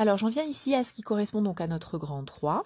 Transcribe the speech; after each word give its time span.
Alors 0.00 0.16
j'en 0.16 0.28
viens 0.28 0.44
ici 0.44 0.76
à 0.76 0.84
ce 0.84 0.92
qui 0.92 1.02
correspond 1.02 1.42
donc 1.42 1.60
à 1.60 1.66
notre 1.66 1.98
grand 1.98 2.24
3, 2.24 2.62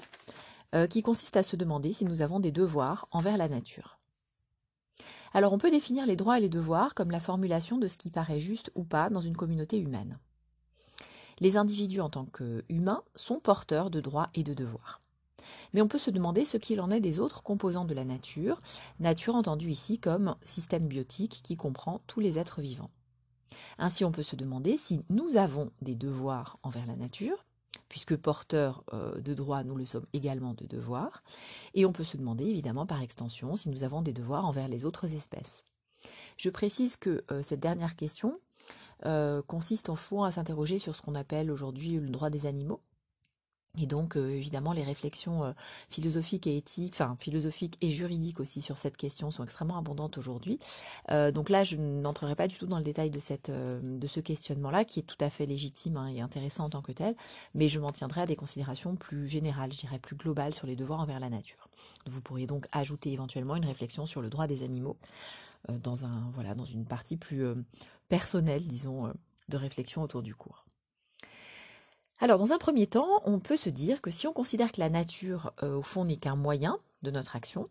euh, 0.74 0.86
qui 0.86 1.02
consiste 1.02 1.38
à 1.38 1.42
se 1.42 1.56
demander 1.56 1.94
si 1.94 2.04
nous 2.04 2.20
avons 2.20 2.40
des 2.40 2.52
devoirs 2.52 3.08
envers 3.10 3.38
la 3.38 3.48
nature. 3.48 3.98
Alors 5.32 5.54
on 5.54 5.58
peut 5.58 5.70
définir 5.70 6.04
les 6.04 6.14
droits 6.14 6.36
et 6.36 6.42
les 6.42 6.50
devoirs 6.50 6.94
comme 6.94 7.10
la 7.10 7.20
formulation 7.20 7.78
de 7.78 7.88
ce 7.88 7.96
qui 7.96 8.10
paraît 8.10 8.38
juste 8.38 8.70
ou 8.74 8.84
pas 8.84 9.08
dans 9.08 9.22
une 9.22 9.36
communauté 9.36 9.78
humaine. 9.78 10.18
Les 11.40 11.56
individus 11.56 12.02
en 12.02 12.10
tant 12.10 12.26
qu'humains 12.26 13.02
sont 13.16 13.40
porteurs 13.40 13.88
de 13.88 14.02
droits 14.02 14.28
et 14.34 14.44
de 14.44 14.52
devoirs. 14.52 15.00
Mais 15.72 15.80
on 15.80 15.88
peut 15.88 15.98
se 15.98 16.10
demander 16.10 16.44
ce 16.44 16.58
qu'il 16.58 16.82
en 16.82 16.90
est 16.90 17.00
des 17.00 17.18
autres 17.18 17.42
composants 17.42 17.86
de 17.86 17.94
la 17.94 18.04
nature, 18.04 18.60
nature 19.00 19.36
entendue 19.36 19.70
ici 19.70 19.98
comme 19.98 20.36
système 20.42 20.84
biotique 20.84 21.40
qui 21.42 21.56
comprend 21.56 22.02
tous 22.06 22.20
les 22.20 22.38
êtres 22.38 22.60
vivants. 22.60 22.90
Ainsi, 23.78 24.04
on 24.04 24.12
peut 24.12 24.22
se 24.22 24.36
demander 24.36 24.76
si 24.76 25.04
nous 25.10 25.36
avons 25.36 25.70
des 25.80 25.94
devoirs 25.94 26.58
envers 26.62 26.86
la 26.86 26.96
nature, 26.96 27.44
puisque 27.88 28.16
porteurs 28.16 28.84
euh, 28.92 29.20
de 29.20 29.34
droits, 29.34 29.64
nous 29.64 29.76
le 29.76 29.84
sommes 29.84 30.06
également 30.12 30.54
de 30.54 30.66
devoirs, 30.66 31.22
et 31.74 31.84
on 31.84 31.92
peut 31.92 32.04
se 32.04 32.16
demander 32.16 32.44
évidemment 32.44 32.86
par 32.86 33.02
extension 33.02 33.56
si 33.56 33.68
nous 33.68 33.84
avons 33.84 34.02
des 34.02 34.12
devoirs 34.12 34.46
envers 34.46 34.68
les 34.68 34.84
autres 34.84 35.14
espèces. 35.14 35.64
Je 36.36 36.50
précise 36.50 36.96
que 36.96 37.24
euh, 37.30 37.42
cette 37.42 37.60
dernière 37.60 37.96
question 37.96 38.40
euh, 39.04 39.42
consiste 39.42 39.88
en 39.88 39.96
fond 39.96 40.22
à 40.22 40.32
s'interroger 40.32 40.78
sur 40.78 40.94
ce 40.94 41.02
qu'on 41.02 41.14
appelle 41.14 41.50
aujourd'hui 41.50 41.98
le 41.98 42.08
droit 42.08 42.30
des 42.30 42.46
animaux, 42.46 42.80
et 43.80 43.86
donc, 43.86 44.16
euh, 44.16 44.28
évidemment, 44.28 44.74
les 44.74 44.84
réflexions 44.84 45.44
euh, 45.44 45.52
philosophiques 45.88 46.46
et 46.46 46.58
éthiques, 46.58 46.92
enfin 46.92 47.16
philosophiques 47.18 47.78
et 47.80 47.90
juridiques 47.90 48.38
aussi 48.38 48.60
sur 48.60 48.76
cette 48.76 48.98
question 48.98 49.30
sont 49.30 49.44
extrêmement 49.44 49.78
abondantes 49.78 50.18
aujourd'hui. 50.18 50.58
Euh, 51.10 51.32
donc 51.32 51.48
là, 51.48 51.64
je 51.64 51.76
n'entrerai 51.78 52.36
pas 52.36 52.48
du 52.48 52.56
tout 52.56 52.66
dans 52.66 52.76
le 52.76 52.84
détail 52.84 53.10
de, 53.10 53.18
cette, 53.18 53.50
de 53.50 54.06
ce 54.06 54.20
questionnement-là, 54.20 54.84
qui 54.84 55.00
est 55.00 55.04
tout 55.04 55.16
à 55.20 55.30
fait 55.30 55.46
légitime 55.46 55.96
hein, 55.96 56.08
et 56.08 56.20
intéressant 56.20 56.64
en 56.64 56.70
tant 56.70 56.82
que 56.82 56.92
tel, 56.92 57.14
mais 57.54 57.68
je 57.68 57.80
m'en 57.80 57.92
tiendrai 57.92 58.20
à 58.20 58.26
des 58.26 58.36
considérations 58.36 58.94
plus 58.94 59.26
générales, 59.26 59.72
je 59.72 59.78
dirais 59.78 59.98
plus 59.98 60.16
globales 60.16 60.52
sur 60.52 60.66
les 60.66 60.76
devoirs 60.76 61.00
envers 61.00 61.18
la 61.18 61.30
nature. 61.30 61.70
Vous 62.06 62.20
pourriez 62.20 62.46
donc 62.46 62.66
ajouter 62.72 63.10
éventuellement 63.10 63.56
une 63.56 63.64
réflexion 63.64 64.04
sur 64.04 64.20
le 64.20 64.28
droit 64.28 64.46
des 64.46 64.64
animaux 64.64 64.98
dans, 65.70 66.04
un, 66.04 66.30
voilà, 66.34 66.54
dans 66.54 66.66
une 66.66 66.84
partie 66.84 67.16
plus 67.16 67.46
personnelle, 68.10 68.66
disons, 68.66 69.10
de 69.48 69.56
réflexion 69.56 70.02
autour 70.02 70.22
du 70.22 70.34
cours. 70.34 70.66
Alors, 72.22 72.38
dans 72.38 72.52
un 72.52 72.58
premier 72.58 72.86
temps, 72.86 73.20
on 73.24 73.40
peut 73.40 73.56
se 73.56 73.68
dire 73.68 74.00
que 74.00 74.12
si 74.12 74.28
on 74.28 74.32
considère 74.32 74.70
que 74.70 74.78
la 74.78 74.88
nature, 74.88 75.52
euh, 75.64 75.78
au 75.78 75.82
fond, 75.82 76.04
n'est 76.04 76.18
qu'un 76.18 76.36
moyen 76.36 76.78
de 77.02 77.10
notre 77.10 77.34
action, 77.34 77.68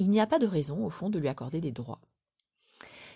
il 0.00 0.10
n'y 0.10 0.18
a 0.18 0.26
pas 0.26 0.40
de 0.40 0.46
raison, 0.48 0.84
au 0.84 0.90
fond, 0.90 1.08
de 1.08 1.20
lui 1.20 1.28
accorder 1.28 1.60
des 1.60 1.70
droits. 1.70 2.00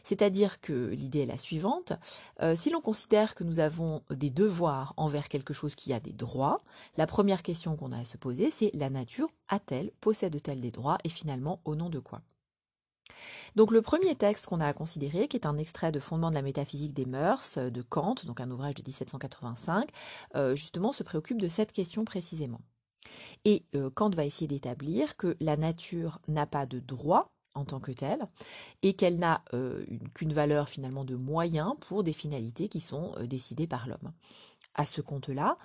C'est-à-dire 0.04 0.60
que 0.60 0.90
l'idée 0.90 1.22
est 1.22 1.26
la 1.26 1.38
suivante, 1.38 1.92
euh, 2.40 2.54
si 2.54 2.70
l'on 2.70 2.80
considère 2.80 3.34
que 3.34 3.42
nous 3.42 3.58
avons 3.58 4.04
des 4.10 4.30
devoirs 4.30 4.94
envers 4.96 5.28
quelque 5.28 5.52
chose 5.52 5.74
qui 5.74 5.92
a 5.92 5.98
des 5.98 6.12
droits, 6.12 6.60
la 6.96 7.08
première 7.08 7.42
question 7.42 7.74
qu'on 7.74 7.90
a 7.90 7.98
à 7.98 8.04
se 8.04 8.16
poser, 8.16 8.52
c'est 8.52 8.70
la 8.74 8.90
nature 8.90 9.30
a-t-elle, 9.48 9.90
possède-t-elle 10.00 10.60
des 10.60 10.70
droits, 10.70 10.98
et 11.02 11.08
finalement, 11.08 11.60
au 11.64 11.74
nom 11.74 11.90
de 11.90 11.98
quoi? 11.98 12.22
Donc 13.56 13.70
le 13.70 13.82
premier 13.82 14.14
texte 14.14 14.46
qu'on 14.46 14.60
a 14.60 14.66
à 14.66 14.72
considérer, 14.72 15.28
qui 15.28 15.36
est 15.36 15.46
un 15.46 15.56
extrait 15.56 15.92
de 15.92 16.00
Fondement 16.00 16.30
de 16.30 16.34
la 16.34 16.42
métaphysique 16.42 16.94
des 16.94 17.06
mœurs 17.06 17.58
euh, 17.58 17.70
de 17.70 17.82
Kant, 17.82 18.14
donc 18.24 18.40
un 18.40 18.50
ouvrage 18.50 18.74
de 18.74 18.82
1785, 18.82 19.88
euh, 20.36 20.54
justement 20.54 20.92
se 20.92 21.02
préoccupe 21.02 21.40
de 21.40 21.48
cette 21.48 21.72
question 21.72 22.04
précisément. 22.04 22.60
Et 23.44 23.64
euh, 23.74 23.90
Kant 23.90 24.10
va 24.10 24.24
essayer 24.24 24.46
d'établir 24.46 25.16
que 25.16 25.36
la 25.40 25.56
nature 25.56 26.20
n'a 26.28 26.46
pas 26.46 26.66
de 26.66 26.78
droit 26.78 27.32
en 27.54 27.64
tant 27.64 27.80
que 27.80 27.90
telle, 27.90 28.28
et 28.82 28.92
qu'elle 28.92 29.18
n'a 29.18 29.42
qu'une 30.14 30.32
valeur 30.32 30.68
finalement 30.68 31.04
de 31.04 31.16
moyen 31.16 31.76
pour 31.80 32.04
des 32.04 32.12
finalités 32.12 32.68
qui 32.68 32.78
sont 32.78 33.14
décidées 33.24 33.66
par 33.66 33.88
l'homme. 33.88 34.12
À 34.76 34.84
ce 34.84 35.00
compte-là, 35.00 35.58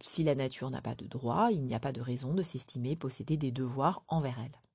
si 0.00 0.22
la 0.22 0.36
nature 0.36 0.70
n'a 0.70 0.82
pas 0.82 0.94
de 0.94 1.06
droit, 1.06 1.48
il 1.50 1.64
n'y 1.64 1.74
a 1.74 1.80
pas 1.80 1.90
de 1.90 2.00
raison 2.00 2.32
de 2.32 2.44
s'estimer 2.44 2.94
posséder 2.94 3.36
des 3.36 3.50
devoirs 3.50 4.04
envers 4.06 4.36
elle. 4.38 4.65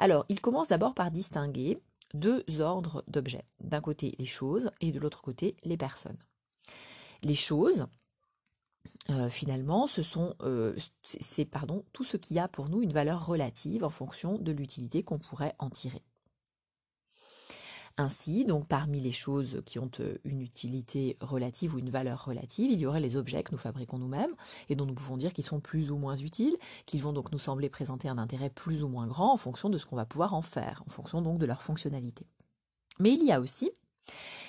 Alors, 0.00 0.24
il 0.30 0.40
commence 0.40 0.68
d'abord 0.68 0.94
par 0.94 1.10
distinguer 1.10 1.78
deux 2.14 2.42
ordres 2.58 3.04
d'objets. 3.06 3.44
D'un 3.60 3.82
côté, 3.82 4.16
les 4.18 4.26
choses 4.26 4.70
et 4.80 4.92
de 4.92 4.98
l'autre 4.98 5.20
côté, 5.20 5.56
les 5.62 5.76
personnes. 5.76 6.16
Les 7.22 7.34
choses, 7.34 7.86
euh, 9.10 9.28
finalement, 9.28 9.86
ce 9.86 10.02
sont, 10.02 10.34
euh, 10.40 10.74
c'est 11.04 11.44
pardon, 11.44 11.84
tout 11.92 12.02
ce 12.02 12.16
qui 12.16 12.38
a 12.38 12.48
pour 12.48 12.70
nous 12.70 12.80
une 12.80 12.94
valeur 12.94 13.26
relative 13.26 13.84
en 13.84 13.90
fonction 13.90 14.38
de 14.38 14.52
l'utilité 14.52 15.02
qu'on 15.02 15.18
pourrait 15.18 15.54
en 15.58 15.68
tirer. 15.68 16.02
Ainsi, 18.00 18.46
donc 18.46 18.66
parmi 18.66 18.98
les 18.98 19.12
choses 19.12 19.60
qui 19.66 19.78
ont 19.78 19.90
euh, 20.00 20.14
une 20.24 20.40
utilité 20.40 21.18
relative 21.20 21.74
ou 21.74 21.78
une 21.78 21.90
valeur 21.90 22.24
relative, 22.24 22.70
il 22.70 22.78
y 22.78 22.86
aurait 22.86 22.98
les 22.98 23.14
objets 23.14 23.42
que 23.42 23.52
nous 23.52 23.58
fabriquons 23.58 23.98
nous-mêmes 23.98 24.34
et 24.70 24.74
dont 24.74 24.86
nous 24.86 24.94
pouvons 24.94 25.18
dire 25.18 25.34
qu'ils 25.34 25.44
sont 25.44 25.60
plus 25.60 25.90
ou 25.90 25.98
moins 25.98 26.16
utiles, 26.16 26.56
qu'ils 26.86 27.02
vont 27.02 27.12
donc 27.12 27.30
nous 27.30 27.38
sembler 27.38 27.68
présenter 27.68 28.08
un 28.08 28.16
intérêt 28.16 28.48
plus 28.48 28.82
ou 28.82 28.88
moins 28.88 29.06
grand 29.06 29.34
en 29.34 29.36
fonction 29.36 29.68
de 29.68 29.76
ce 29.76 29.84
qu'on 29.84 29.96
va 29.96 30.06
pouvoir 30.06 30.32
en 30.32 30.40
faire, 30.40 30.82
en 30.86 30.90
fonction 30.90 31.20
donc 31.20 31.36
de 31.36 31.44
leur 31.44 31.60
fonctionnalité. 31.60 32.26
Mais 33.00 33.12
il 33.12 33.22
y 33.22 33.32
a 33.32 33.38
aussi 33.38 33.70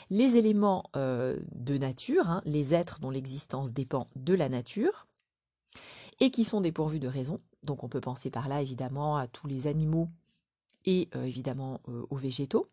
les 0.09 0.37
éléments 0.37 0.85
euh, 0.95 1.37
de 1.51 1.77
nature, 1.77 2.29
hein, 2.29 2.41
les 2.45 2.73
êtres 2.73 3.01
dont 3.01 3.09
l'existence 3.09 3.73
dépend 3.73 4.07
de 4.15 4.33
la 4.33 4.47
nature, 4.47 5.07
et 6.21 6.31
qui 6.31 6.45
sont 6.45 6.61
dépourvus 6.61 7.01
de 7.01 7.09
raison. 7.09 7.41
Donc 7.63 7.83
on 7.83 7.89
peut 7.89 7.99
penser 7.99 8.29
par 8.29 8.47
là 8.47 8.61
évidemment 8.61 9.17
à 9.17 9.27
tous 9.27 9.47
les 9.47 9.67
animaux 9.67 10.07
et 10.85 11.09
euh, 11.17 11.25
évidemment 11.25 11.81
aux 12.09 12.15
végétaux 12.15 12.65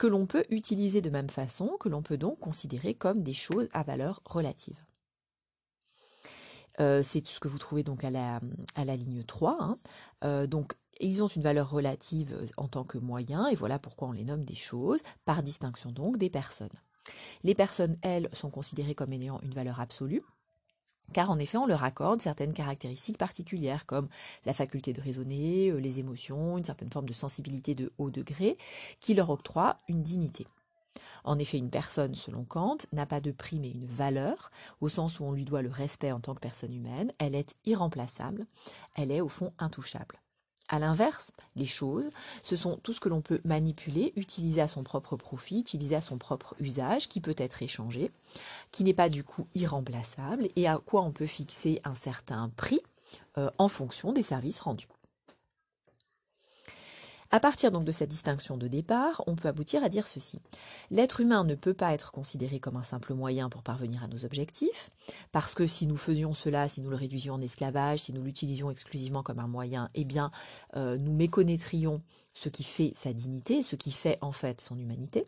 que 0.00 0.06
l'on 0.06 0.24
peut 0.24 0.46
utiliser 0.48 1.02
de 1.02 1.10
même 1.10 1.28
façon, 1.28 1.76
que 1.78 1.90
l'on 1.90 2.00
peut 2.00 2.16
donc 2.16 2.40
considérer 2.40 2.94
comme 2.94 3.22
des 3.22 3.34
choses 3.34 3.68
à 3.74 3.82
valeur 3.82 4.22
relative. 4.24 4.82
Euh, 6.80 7.02
c'est 7.02 7.26
ce 7.26 7.38
que 7.38 7.48
vous 7.48 7.58
trouvez 7.58 7.82
donc 7.82 8.02
à 8.02 8.08
la, 8.08 8.40
ligne 8.96 9.22
3. 9.24 9.58
Hein. 9.60 9.78
Euh, 10.24 10.46
donc, 10.46 10.72
ils 11.00 11.22
ont 11.22 11.28
une 11.28 11.42
valeur 11.42 11.68
relative 11.68 12.34
en 12.56 12.66
tant 12.66 12.82
que 12.82 12.96
moyen, 12.96 13.46
et 13.48 13.54
voilà 13.54 13.78
pourquoi 13.78 14.08
on 14.08 14.12
les 14.12 14.24
nomme 14.24 14.46
des 14.46 14.54
choses, 14.54 15.02
par 15.26 15.42
distinction 15.42 15.92
donc 15.92 16.16
des 16.16 16.30
personnes. 16.30 16.70
Les 17.44 17.54
personnes, 17.54 17.98
elles, 18.00 18.30
sont 18.32 18.50
considérées 18.50 18.94
comme 18.94 19.12
ayant 19.12 19.38
une 19.42 19.52
valeur 19.52 19.80
absolue, 19.80 20.22
car 21.12 21.30
en 21.30 21.38
effet 21.38 21.58
on 21.58 21.66
leur 21.66 21.84
accorde 21.84 22.22
certaines 22.22 22.52
caractéristiques 22.52 23.18
particulières 23.18 23.86
comme 23.86 24.08
la 24.44 24.52
faculté 24.52 24.92
de 24.92 25.00
raisonner, 25.00 25.70
euh, 25.70 25.78
les 25.78 26.00
émotions, 26.00 26.58
une 26.58 26.64
certaine 26.64 26.90
forme 26.90 27.08
de 27.08 27.12
sensibilité 27.12 27.74
de 27.74 27.92
haut 27.98 28.10
degré, 28.10 28.56
qui 29.00 29.14
leur 29.14 29.30
octroie 29.30 29.78
une 29.88 30.02
dignité. 30.02 30.46
En 31.24 31.38
effet, 31.38 31.58
une 31.58 31.70
personne, 31.70 32.14
selon 32.14 32.44
Kant, 32.44 32.78
n'a 32.92 33.06
pas 33.06 33.20
de 33.20 33.30
prix 33.30 33.60
mais 33.60 33.70
une 33.70 33.86
valeur, 33.86 34.50
au 34.80 34.88
sens 34.88 35.20
où 35.20 35.24
on 35.24 35.32
lui 35.32 35.44
doit 35.44 35.62
le 35.62 35.70
respect 35.70 36.12
en 36.12 36.20
tant 36.20 36.34
que 36.34 36.40
personne 36.40 36.74
humaine, 36.74 37.12
elle 37.18 37.34
est 37.34 37.54
irremplaçable, 37.66 38.46
elle 38.96 39.12
est 39.12 39.20
au 39.20 39.28
fond 39.28 39.52
intouchable. 39.58 40.20
À 40.72 40.78
l'inverse, 40.78 41.32
les 41.56 41.66
choses, 41.66 42.10
ce 42.44 42.54
sont 42.54 42.76
tout 42.76 42.92
ce 42.92 43.00
que 43.00 43.08
l'on 43.08 43.20
peut 43.20 43.40
manipuler, 43.44 44.12
utiliser 44.14 44.60
à 44.60 44.68
son 44.68 44.84
propre 44.84 45.16
profit, 45.16 45.58
utiliser 45.58 45.96
à 45.96 46.00
son 46.00 46.16
propre 46.16 46.54
usage, 46.60 47.08
qui 47.08 47.20
peut 47.20 47.34
être 47.36 47.60
échangé, 47.60 48.12
qui 48.70 48.84
n'est 48.84 48.94
pas 48.94 49.08
du 49.08 49.24
coup 49.24 49.48
irremplaçable 49.56 50.48
et 50.54 50.68
à 50.68 50.78
quoi 50.78 51.02
on 51.02 51.10
peut 51.10 51.26
fixer 51.26 51.80
un 51.82 51.96
certain 51.96 52.50
prix 52.56 52.80
euh, 53.36 53.50
en 53.58 53.66
fonction 53.66 54.12
des 54.12 54.22
services 54.22 54.60
rendus. 54.60 54.86
À 57.32 57.38
partir 57.38 57.70
donc 57.70 57.84
de 57.84 57.92
cette 57.92 58.10
distinction 58.10 58.56
de 58.56 58.66
départ, 58.66 59.22
on 59.28 59.36
peut 59.36 59.46
aboutir 59.46 59.84
à 59.84 59.88
dire 59.88 60.08
ceci. 60.08 60.40
L'être 60.90 61.20
humain 61.20 61.44
ne 61.44 61.54
peut 61.54 61.74
pas 61.74 61.92
être 61.92 62.10
considéré 62.10 62.58
comme 62.58 62.76
un 62.76 62.82
simple 62.82 63.14
moyen 63.14 63.48
pour 63.48 63.62
parvenir 63.62 64.02
à 64.02 64.08
nos 64.08 64.24
objectifs, 64.24 64.90
parce 65.30 65.54
que 65.54 65.68
si 65.68 65.86
nous 65.86 65.96
faisions 65.96 66.32
cela, 66.32 66.68
si 66.68 66.80
nous 66.80 66.90
le 66.90 66.96
réduisions 66.96 67.34
en 67.34 67.40
esclavage, 67.40 68.00
si 68.00 68.12
nous 68.12 68.24
l'utilisions 68.24 68.70
exclusivement 68.70 69.22
comme 69.22 69.38
un 69.38 69.46
moyen, 69.46 69.88
eh 69.94 70.04
bien, 70.04 70.32
euh, 70.76 70.98
nous 70.98 71.12
méconnaîtrions 71.12 72.02
ce 72.34 72.48
qui 72.48 72.64
fait 72.64 72.92
sa 72.96 73.12
dignité, 73.12 73.62
ce 73.62 73.76
qui 73.76 73.92
fait 73.92 74.18
en 74.22 74.32
fait 74.32 74.60
son 74.60 74.76
humanité. 74.76 75.24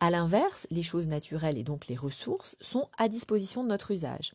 À 0.00 0.10
l'inverse, 0.10 0.66
les 0.72 0.82
choses 0.82 1.06
naturelles 1.06 1.58
et 1.58 1.64
donc 1.64 1.86
les 1.86 1.96
ressources 1.96 2.56
sont 2.60 2.88
à 2.98 3.08
disposition 3.08 3.62
de 3.62 3.68
notre 3.68 3.92
usage, 3.92 4.32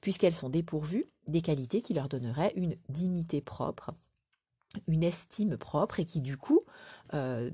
puisqu'elles 0.00 0.34
sont 0.34 0.48
dépourvues 0.48 1.06
des 1.26 1.42
qualités 1.42 1.82
qui 1.82 1.92
leur 1.92 2.08
donneraient 2.08 2.52
une 2.56 2.76
dignité 2.88 3.42
propre 3.42 3.92
une 4.86 5.02
estime 5.02 5.56
propre 5.56 6.00
et 6.00 6.04
qui 6.04 6.20
du 6.20 6.36
coup 6.36 6.62
euh, 7.14 7.50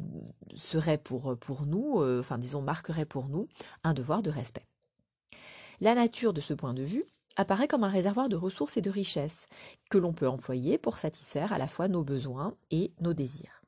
serait 0.56 0.98
pour, 0.98 1.36
nous, 1.66 2.00
euh, 2.00 2.20
enfin 2.20 2.38
disons 2.38 2.62
marquerait 2.62 3.06
pour 3.06 3.28
nous 3.28 3.48
un 3.84 3.94
devoir 3.94 4.22
de 4.22 4.30
respect. 4.30 4.66
La 5.80 5.94
nature 5.94 6.32
de 6.32 6.40
ce 6.40 6.54
point 6.54 6.74
de 6.74 6.82
vue 6.82 7.04
apparaît 7.36 7.68
comme 7.68 7.84
un 7.84 7.88
réservoir 7.88 8.28
de 8.28 8.36
ressources 8.36 8.76
et 8.76 8.82
de 8.82 8.90
richesses 8.90 9.48
que 9.90 9.98
l'on 9.98 10.12
peut 10.12 10.28
employer 10.28 10.78
pour 10.78 10.98
satisfaire 10.98 11.52
à 11.52 11.58
la 11.58 11.66
fois 11.66 11.88
nos 11.88 12.04
besoins 12.04 12.54
et 12.70 12.92
nos 13.00 13.14
désirs. 13.14 13.62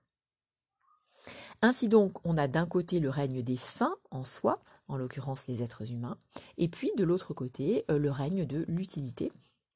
Ainsi 1.63 1.89
donc, 1.89 2.19
on 2.25 2.37
a 2.37 2.47
d'un 2.47 2.67
côté 2.67 3.01
le 3.01 3.09
règne 3.09 3.43
des 3.43 3.57
fins 3.57 3.97
en 4.11 4.25
soi, 4.25 4.59
en 4.87 4.97
l'occurrence 4.97 5.47
les 5.47 5.63
êtres 5.63 5.91
humains, 5.91 6.19
et 6.59 6.69
puis 6.69 6.93
de 6.97 7.05
l'autre 7.05 7.33
côté 7.33 7.85
euh, 7.91 7.99
le 7.99 8.11
règne 8.11 8.45
de 8.45 8.65
l'utilité, 8.69 9.33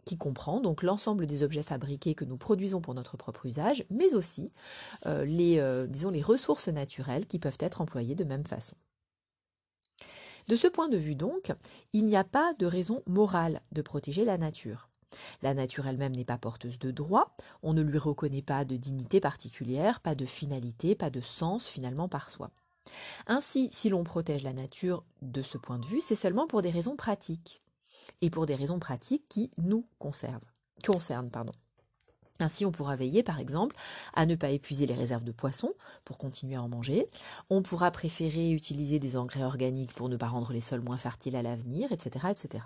qui 0.08 0.16
comprend 0.16 0.60
donc 0.60 0.82
l'ensemble 0.82 1.26
des 1.26 1.42
objets 1.42 1.62
fabriqués 1.62 2.14
que 2.14 2.24
nous 2.24 2.38
produisons 2.38 2.80
pour 2.80 2.94
notre 2.94 3.18
propre 3.18 3.44
usage, 3.44 3.84
mais 3.90 4.14
aussi 4.14 4.50
euh, 5.04 5.26
les, 5.26 5.58
euh, 5.58 5.86
disons, 5.86 6.08
les 6.08 6.22
ressources 6.22 6.68
naturelles 6.68 7.26
qui 7.26 7.38
peuvent 7.38 7.58
être 7.60 7.82
employées 7.82 8.14
de 8.14 8.24
même 8.24 8.46
façon. 8.46 8.74
De 10.48 10.56
ce 10.56 10.66
point 10.66 10.88
de 10.88 10.96
vue 10.96 11.14
donc, 11.14 11.52
il 11.92 12.06
n'y 12.06 12.16
a 12.16 12.24
pas 12.24 12.54
de 12.54 12.64
raison 12.64 13.02
morale 13.06 13.60
de 13.72 13.82
protéger 13.82 14.24
la 14.24 14.38
nature. 14.38 14.88
La 15.42 15.52
nature 15.52 15.86
elle-même 15.86 16.16
n'est 16.16 16.24
pas 16.24 16.38
porteuse 16.38 16.78
de 16.78 16.90
droit, 16.90 17.36
on 17.62 17.74
ne 17.74 17.82
lui 17.82 17.98
reconnaît 17.98 18.40
pas 18.40 18.64
de 18.64 18.76
dignité 18.76 19.20
particulière, 19.20 20.00
pas 20.00 20.14
de 20.14 20.24
finalité, 20.24 20.94
pas 20.94 21.10
de 21.10 21.20
sens 21.20 21.66
finalement 21.66 22.08
par 22.08 22.30
soi. 22.30 22.50
Ainsi, 23.26 23.68
si 23.72 23.90
l'on 23.90 24.04
protège 24.04 24.42
la 24.42 24.54
nature 24.54 25.04
de 25.20 25.42
ce 25.42 25.58
point 25.58 25.78
de 25.78 25.84
vue, 25.84 26.00
c'est 26.00 26.14
seulement 26.14 26.46
pour 26.46 26.62
des 26.62 26.70
raisons 26.70 26.96
pratiques, 26.96 27.62
et 28.22 28.30
pour 28.30 28.46
des 28.46 28.54
raisons 28.54 28.78
pratiques 28.78 29.28
qui 29.28 29.50
nous 29.58 29.86
conservent, 29.98 30.44
concernent. 30.84 31.30
Pardon. 31.30 31.52
Ainsi, 32.40 32.64
on 32.64 32.70
pourra 32.70 32.94
veiller, 32.94 33.22
par 33.22 33.40
exemple, 33.40 33.74
à 34.14 34.24
ne 34.24 34.36
pas 34.36 34.50
épuiser 34.50 34.86
les 34.86 34.94
réserves 34.94 35.24
de 35.24 35.32
poissons 35.32 35.72
pour 36.04 36.18
continuer 36.18 36.54
à 36.54 36.62
en 36.62 36.68
manger. 36.68 37.06
On 37.50 37.62
pourra 37.62 37.90
préférer 37.90 38.52
utiliser 38.52 39.00
des 39.00 39.16
engrais 39.16 39.42
organiques 39.42 39.92
pour 39.92 40.08
ne 40.08 40.16
pas 40.16 40.28
rendre 40.28 40.52
les 40.52 40.60
sols 40.60 40.82
moins 40.82 40.98
fertiles 40.98 41.34
à 41.34 41.42
l'avenir, 41.42 41.90
etc., 41.90 42.26
etc. 42.30 42.64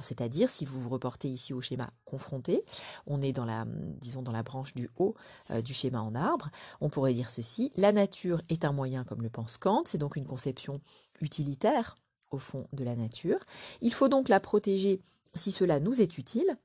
C'est-à-dire, 0.00 0.50
si 0.50 0.64
vous 0.64 0.78
vous 0.78 0.90
reportez 0.90 1.28
ici 1.28 1.52
au 1.52 1.60
schéma 1.60 1.90
confronté, 2.04 2.64
on 3.06 3.22
est 3.22 3.32
dans 3.32 3.46
la, 3.46 3.64
disons, 3.66 4.22
dans 4.22 4.32
la 4.32 4.42
branche 4.42 4.74
du 4.74 4.90
haut 4.98 5.14
euh, 5.50 5.62
du 5.62 5.72
schéma 5.72 6.02
en 6.02 6.14
arbre, 6.14 6.50
on 6.80 6.90
pourrait 6.90 7.14
dire 7.14 7.30
ceci, 7.30 7.72
la 7.76 7.92
nature 7.92 8.42
est 8.50 8.64
un 8.64 8.72
moyen 8.72 9.04
comme 9.04 9.22
le 9.22 9.30
pense 9.30 9.56
Kant, 9.56 9.82
c'est 9.86 9.98
donc 9.98 10.16
une 10.16 10.26
conception 10.26 10.80
utilitaire 11.20 11.96
au 12.36 12.38
fond 12.38 12.68
de 12.72 12.84
la 12.84 12.94
nature. 12.94 13.40
Il 13.80 13.92
faut 13.92 14.08
donc 14.08 14.28
la 14.28 14.40
protéger 14.40 15.00
si 15.34 15.50
cela 15.50 15.80
nous 15.80 16.00
est 16.00 16.18
utile, 16.18 16.56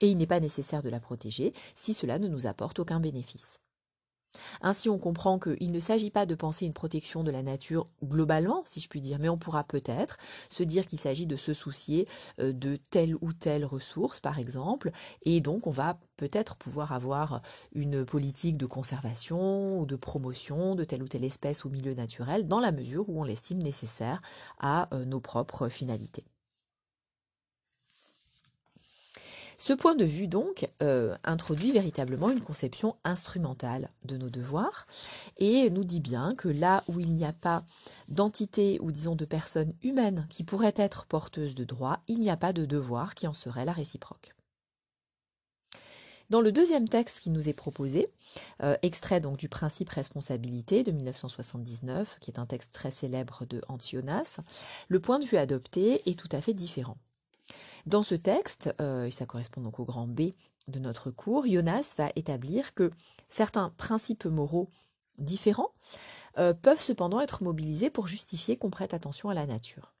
et 0.00 0.10
il 0.10 0.18
n'est 0.18 0.26
pas 0.26 0.40
nécessaire 0.40 0.82
de 0.82 0.90
la 0.90 1.00
protéger 1.00 1.54
si 1.74 1.94
cela 1.94 2.18
ne 2.18 2.28
nous 2.28 2.46
apporte 2.46 2.78
aucun 2.78 3.00
bénéfice. 3.00 3.60
Ainsi, 4.60 4.88
on 4.88 4.98
comprend 4.98 5.38
qu'il 5.38 5.72
ne 5.72 5.78
s'agit 5.78 6.10
pas 6.10 6.26
de 6.26 6.34
penser 6.34 6.66
une 6.66 6.72
protection 6.72 7.24
de 7.24 7.30
la 7.30 7.42
nature 7.42 7.88
globalement, 8.04 8.62
si 8.64 8.80
je 8.80 8.88
puis 8.88 9.00
dire, 9.00 9.18
mais 9.18 9.28
on 9.28 9.38
pourra 9.38 9.64
peut-être 9.64 10.16
se 10.48 10.62
dire 10.62 10.86
qu'il 10.86 11.00
s'agit 11.00 11.26
de 11.26 11.36
se 11.36 11.54
soucier 11.54 12.06
euh, 12.40 12.52
de 12.52 12.76
telle 12.76 13.14
ou 13.20 13.32
telle 13.32 13.64
ressource, 13.64 14.20
par 14.20 14.38
exemple, 14.38 14.90
et 15.24 15.40
donc 15.40 15.66
on 15.66 15.70
va 15.70 15.98
peut-être 16.16 16.56
pouvoir 16.56 16.92
avoir 16.92 17.42
une 17.72 18.04
politique 18.04 18.56
de 18.56 18.66
conservation 18.66 19.80
ou 19.80 19.86
de 19.86 19.96
promotion 19.96 20.74
de 20.74 20.84
telle 20.84 21.02
ou 21.02 21.08
telle 21.08 21.24
espèce 21.24 21.64
ou 21.64 21.70
milieu 21.70 21.94
naturel 21.94 22.46
dans 22.46 22.60
la 22.60 22.72
mesure 22.72 23.08
où 23.08 23.20
on 23.20 23.24
l'estime 23.24 23.62
nécessaire 23.62 24.20
à 24.60 24.94
euh, 24.94 25.04
nos 25.04 25.20
propres 25.20 25.68
finalités. 25.68 26.31
Ce 29.58 29.72
point 29.72 29.94
de 29.94 30.04
vue, 30.04 30.28
donc, 30.28 30.68
euh, 30.82 31.16
introduit 31.24 31.72
véritablement 31.72 32.30
une 32.30 32.40
conception 32.40 32.96
instrumentale 33.04 33.90
de 34.04 34.16
nos 34.16 34.30
devoirs 34.30 34.86
et 35.38 35.70
nous 35.70 35.84
dit 35.84 36.00
bien 36.00 36.34
que 36.34 36.48
là 36.48 36.82
où 36.88 37.00
il 37.00 37.12
n'y 37.12 37.24
a 37.24 37.32
pas 37.32 37.64
d'entité 38.08 38.78
ou 38.80 38.92
disons 38.92 39.14
de 39.14 39.24
personnes 39.24 39.74
humaines 39.82 40.26
qui 40.30 40.44
pourraient 40.44 40.74
être 40.76 41.06
porteuses 41.06 41.54
de 41.54 41.64
droits, 41.64 42.00
il 42.08 42.18
n'y 42.18 42.30
a 42.30 42.36
pas 42.36 42.52
de 42.52 42.64
devoir 42.64 43.14
qui 43.14 43.26
en 43.26 43.32
serait 43.32 43.64
la 43.64 43.72
réciproque. 43.72 44.34
Dans 46.30 46.40
le 46.40 46.50
deuxième 46.50 46.88
texte 46.88 47.20
qui 47.20 47.28
nous 47.28 47.50
est 47.50 47.52
proposé, 47.52 48.08
euh, 48.62 48.74
extrait 48.80 49.20
donc 49.20 49.36
du 49.36 49.50
principe 49.50 49.90
responsabilité 49.90 50.82
de 50.82 50.90
1979, 50.90 52.16
qui 52.22 52.30
est 52.30 52.38
un 52.38 52.46
texte 52.46 52.72
très 52.72 52.90
célèbre 52.90 53.44
de 53.44 53.60
Antionas, 53.68 54.40
le 54.88 54.98
point 54.98 55.18
de 55.18 55.26
vue 55.26 55.36
adopté 55.36 56.08
est 56.08 56.18
tout 56.18 56.30
à 56.32 56.40
fait 56.40 56.54
différent. 56.54 56.96
Dans 57.86 58.02
ce 58.02 58.14
texte, 58.14 58.74
euh, 58.80 59.06
et 59.06 59.10
ça 59.10 59.26
correspond 59.26 59.60
donc 59.60 59.80
au 59.80 59.84
grand 59.84 60.06
B 60.06 60.32
de 60.68 60.78
notre 60.78 61.10
cours, 61.10 61.46
Jonas 61.46 61.94
va 61.98 62.10
établir 62.14 62.74
que 62.74 62.90
certains 63.28 63.70
principes 63.70 64.26
moraux 64.26 64.70
différents 65.18 65.72
euh, 66.38 66.54
peuvent 66.54 66.80
cependant 66.80 67.20
être 67.20 67.42
mobilisés 67.42 67.90
pour 67.90 68.06
justifier 68.06 68.56
qu'on 68.56 68.70
prête 68.70 68.94
attention 68.94 69.28
à 69.28 69.34
la 69.34 69.46
nature. 69.46 69.92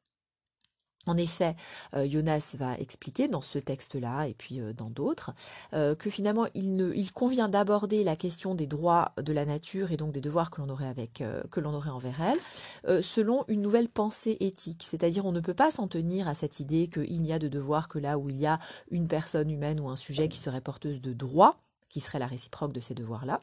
En 1.06 1.16
effet, 1.16 1.56
euh, 1.94 2.08
Jonas 2.08 2.54
va 2.58 2.78
expliquer 2.78 3.26
dans 3.26 3.40
ce 3.40 3.58
texte-là 3.58 4.28
et 4.28 4.34
puis 4.34 4.60
euh, 4.60 4.72
dans 4.72 4.88
d'autres 4.88 5.32
euh, 5.72 5.96
que 5.96 6.10
finalement 6.10 6.46
il, 6.54 7.10
convient 7.12 7.48
d'aborder 7.48 8.04
la 8.04 8.14
question 8.14 8.54
des 8.54 8.66
droits 8.66 9.12
de 9.16 9.32
la 9.32 9.44
nature 9.44 9.90
et 9.90 9.96
donc 9.96 10.12
des 10.12 10.20
devoirs 10.20 10.50
que 10.50 10.60
l'on 10.60 10.68
aurait 10.68 10.86
avec 10.86 11.22
que 11.50 11.60
l'on 11.60 11.74
aurait 11.74 11.90
envers 11.90 12.20
elle 12.22 13.02
selon 13.02 13.44
une 13.48 13.60
nouvelle 13.60 13.88
pensée 13.88 14.36
éthique. 14.40 14.84
C'est-à-dire 14.88 15.26
on 15.26 15.32
ne 15.32 15.40
peut 15.40 15.54
pas 15.54 15.70
s'en 15.70 15.88
tenir 15.88 16.26
à 16.26 16.34
cette 16.34 16.60
idée 16.60 16.88
qu'il 16.88 17.20
n'y 17.20 17.32
a 17.32 17.38
de 17.38 17.48
devoirs 17.48 17.88
que 17.88 17.98
là 17.98 18.18
où 18.18 18.30
il 18.30 18.40
y 18.40 18.46
a 18.46 18.58
une 18.90 19.08
personne 19.08 19.50
humaine 19.50 19.78
ou 19.80 19.88
un 19.90 19.96
sujet 19.96 20.28
qui 20.28 20.38
serait 20.38 20.60
porteuse 20.60 21.00
de 21.00 21.12
droits 21.12 21.56
qui 21.88 22.00
serait 22.00 22.18
la 22.18 22.26
réciproque 22.26 22.72
de 22.72 22.80
ces 22.80 22.94
devoirs-là. 22.94 23.42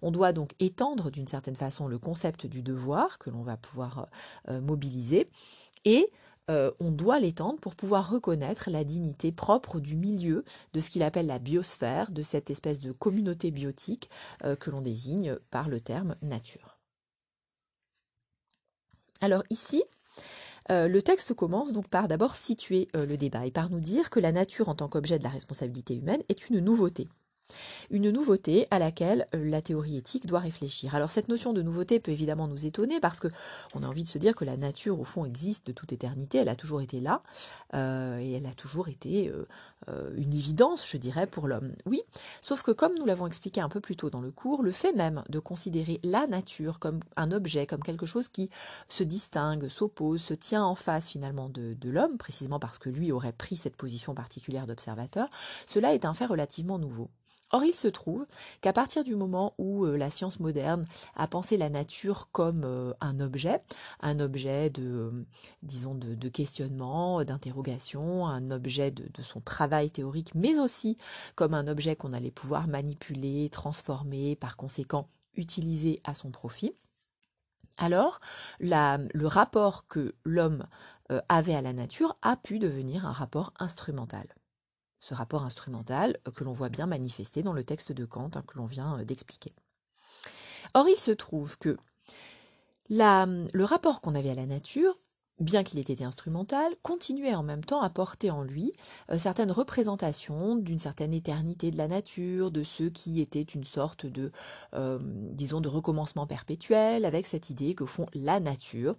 On 0.00 0.10
doit 0.10 0.32
donc 0.32 0.52
étendre 0.58 1.10
d'une 1.10 1.26
certaine 1.26 1.56
façon 1.56 1.86
le 1.86 1.98
concept 1.98 2.46
du 2.46 2.62
devoir 2.62 3.18
que 3.18 3.28
l'on 3.28 3.42
va 3.42 3.58
pouvoir 3.58 4.08
mobiliser 4.48 5.28
et 5.84 6.10
euh, 6.50 6.72
on 6.80 6.90
doit 6.90 7.20
l'étendre 7.20 7.60
pour 7.60 7.76
pouvoir 7.76 8.10
reconnaître 8.10 8.70
la 8.70 8.82
dignité 8.82 9.30
propre 9.30 9.78
du 9.78 9.96
milieu, 9.96 10.44
de 10.72 10.80
ce 10.80 10.90
qu'il 10.90 11.04
appelle 11.04 11.26
la 11.26 11.38
biosphère, 11.38 12.10
de 12.10 12.22
cette 12.22 12.50
espèce 12.50 12.80
de 12.80 12.90
communauté 12.90 13.52
biotique 13.52 14.10
euh, 14.44 14.56
que 14.56 14.70
l'on 14.70 14.80
désigne 14.80 15.36
par 15.50 15.68
le 15.68 15.80
terme 15.80 16.16
nature. 16.22 16.78
Alors 19.20 19.44
ici, 19.48 19.84
euh, 20.70 20.88
le 20.88 21.02
texte 21.02 21.34
commence 21.34 21.72
donc 21.72 21.88
par 21.88 22.08
d'abord 22.08 22.34
situer 22.34 22.88
le 22.94 23.16
débat 23.16 23.46
et 23.46 23.50
par 23.52 23.70
nous 23.70 23.80
dire 23.80 24.10
que 24.10 24.18
la 24.18 24.32
nature 24.32 24.68
en 24.68 24.74
tant 24.74 24.88
qu'objet 24.88 25.18
de 25.18 25.24
la 25.24 25.30
responsabilité 25.30 25.94
humaine 25.94 26.22
est 26.28 26.48
une 26.48 26.58
nouveauté. 26.58 27.08
Une 27.90 28.10
nouveauté 28.10 28.66
à 28.70 28.78
laquelle 28.78 29.26
euh, 29.34 29.48
la 29.48 29.62
théorie 29.62 29.96
éthique 29.96 30.26
doit 30.26 30.40
réfléchir. 30.40 30.94
Alors 30.94 31.10
cette 31.10 31.28
notion 31.28 31.52
de 31.52 31.62
nouveauté 31.62 32.00
peut 32.00 32.12
évidemment 32.12 32.48
nous 32.48 32.66
étonner 32.66 33.00
parce 33.00 33.20
que 33.20 33.28
on 33.74 33.82
a 33.82 33.86
envie 33.86 34.04
de 34.04 34.08
se 34.08 34.18
dire 34.18 34.34
que 34.34 34.44
la 34.44 34.56
nature 34.56 35.00
au 35.00 35.04
fond 35.04 35.24
existe 35.24 35.66
de 35.66 35.72
toute 35.72 35.92
éternité, 35.92 36.38
elle 36.38 36.48
a 36.48 36.56
toujours 36.56 36.80
été 36.80 37.00
là 37.00 37.22
euh, 37.74 38.18
et 38.18 38.32
elle 38.32 38.46
a 38.46 38.54
toujours 38.54 38.88
été 38.88 39.32
euh, 39.88 40.10
une 40.16 40.34
évidence, 40.34 40.88
je 40.88 40.98
dirais, 40.98 41.26
pour 41.26 41.48
l'homme. 41.48 41.72
Oui, 41.86 42.02
sauf 42.42 42.62
que 42.62 42.70
comme 42.70 42.94
nous 42.98 43.06
l'avons 43.06 43.26
expliqué 43.26 43.60
un 43.60 43.68
peu 43.68 43.80
plus 43.80 43.96
tôt 43.96 44.10
dans 44.10 44.20
le 44.20 44.30
cours, 44.30 44.62
le 44.62 44.72
fait 44.72 44.92
même 44.92 45.22
de 45.28 45.38
considérer 45.38 46.00
la 46.02 46.26
nature 46.26 46.78
comme 46.78 47.00
un 47.16 47.32
objet, 47.32 47.66
comme 47.66 47.82
quelque 47.82 48.06
chose 48.06 48.28
qui 48.28 48.50
se 48.88 49.02
distingue, 49.02 49.68
s'oppose, 49.68 50.20
se 50.20 50.34
tient 50.34 50.64
en 50.64 50.74
face 50.74 51.08
finalement 51.08 51.48
de, 51.48 51.74
de 51.74 51.90
l'homme, 51.90 52.18
précisément 52.18 52.58
parce 52.58 52.78
que 52.78 52.90
lui 52.90 53.10
aurait 53.10 53.32
pris 53.32 53.56
cette 53.56 53.76
position 53.76 54.14
particulière 54.14 54.66
d'observateur, 54.66 55.28
cela 55.66 55.94
est 55.94 56.04
un 56.04 56.14
fait 56.14 56.26
relativement 56.26 56.78
nouveau. 56.78 57.08
Or, 57.52 57.64
il 57.64 57.74
se 57.74 57.88
trouve 57.88 58.26
qu'à 58.60 58.72
partir 58.72 59.02
du 59.02 59.16
moment 59.16 59.54
où 59.58 59.84
euh, 59.84 59.96
la 59.96 60.10
science 60.10 60.38
moderne 60.38 60.84
a 61.16 61.26
pensé 61.26 61.56
la 61.56 61.68
nature 61.68 62.28
comme 62.30 62.62
euh, 62.64 62.92
un 63.00 63.18
objet, 63.18 63.60
un 64.00 64.20
objet 64.20 64.70
de, 64.70 64.82
euh, 64.82 65.26
disons, 65.62 65.96
de, 65.96 66.28
questionnement, 66.28 67.24
d'interrogation, 67.24 68.26
un 68.28 68.52
objet 68.52 68.92
de, 68.92 69.10
son 69.22 69.40
travail 69.40 69.90
théorique, 69.90 70.32
mais 70.34 70.58
aussi 70.58 70.96
comme 71.34 71.54
un 71.54 71.66
objet 71.66 71.96
qu'on 71.96 72.12
allait 72.12 72.30
pouvoir 72.30 72.68
manipuler, 72.68 73.50
transformer, 73.50 74.36
par 74.36 74.56
conséquent 74.56 75.08
utiliser 75.34 76.00
à 76.04 76.14
son 76.14 76.30
profit, 76.30 76.72
alors 77.78 78.20
le 78.58 79.26
rapport 79.26 79.86
que 79.88 80.14
l'homme 80.24 80.66
avait 81.28 81.54
à 81.54 81.62
la 81.62 81.72
nature 81.72 82.16
a 82.22 82.36
pu 82.36 82.58
devenir 82.58 83.06
un 83.06 83.12
rapport 83.12 83.52
instrumental 83.58 84.26
ce 85.00 85.14
rapport 85.14 85.44
instrumental 85.44 86.16
euh, 86.28 86.30
que 86.30 86.44
l'on 86.44 86.52
voit 86.52 86.68
bien 86.68 86.86
manifesté 86.86 87.42
dans 87.42 87.54
le 87.54 87.64
texte 87.64 87.92
de 87.92 88.04
Kant 88.04 88.30
hein, 88.34 88.44
que 88.46 88.58
l'on 88.58 88.66
vient 88.66 89.00
euh, 89.00 89.04
d'expliquer. 89.04 89.52
Or, 90.74 90.88
il 90.88 90.96
se 90.96 91.10
trouve 91.10 91.58
que 91.58 91.76
le 92.88 93.64
rapport 93.64 94.00
qu'on 94.00 94.14
avait 94.14 94.30
à 94.30 94.34
la 94.34 94.46
nature, 94.46 94.98
bien 95.38 95.62
qu'il 95.62 95.78
ait 95.78 95.82
été 95.82 96.04
instrumental, 96.04 96.74
continuait 96.82 97.34
en 97.34 97.42
même 97.42 97.64
temps 97.64 97.80
à 97.80 97.88
porter 97.88 98.30
en 98.30 98.42
lui 98.42 98.72
euh, 99.10 99.18
certaines 99.18 99.52
représentations 99.52 100.56
d'une 100.56 100.78
certaine 100.78 101.14
éternité 101.14 101.70
de 101.70 101.78
la 101.78 101.88
nature, 101.88 102.50
de 102.50 102.62
ce 102.62 102.84
qui 102.84 103.20
était 103.20 103.42
une 103.42 103.64
sorte 103.64 104.06
de, 104.06 104.32
disons, 105.32 105.60
de 105.60 105.68
recommencement 105.68 106.26
perpétuel, 106.26 107.04
avec 107.04 107.26
cette 107.26 107.48
idée 107.48 107.74
que 107.74 107.86
font 107.86 108.06
la 108.12 108.38
nature 108.38 108.96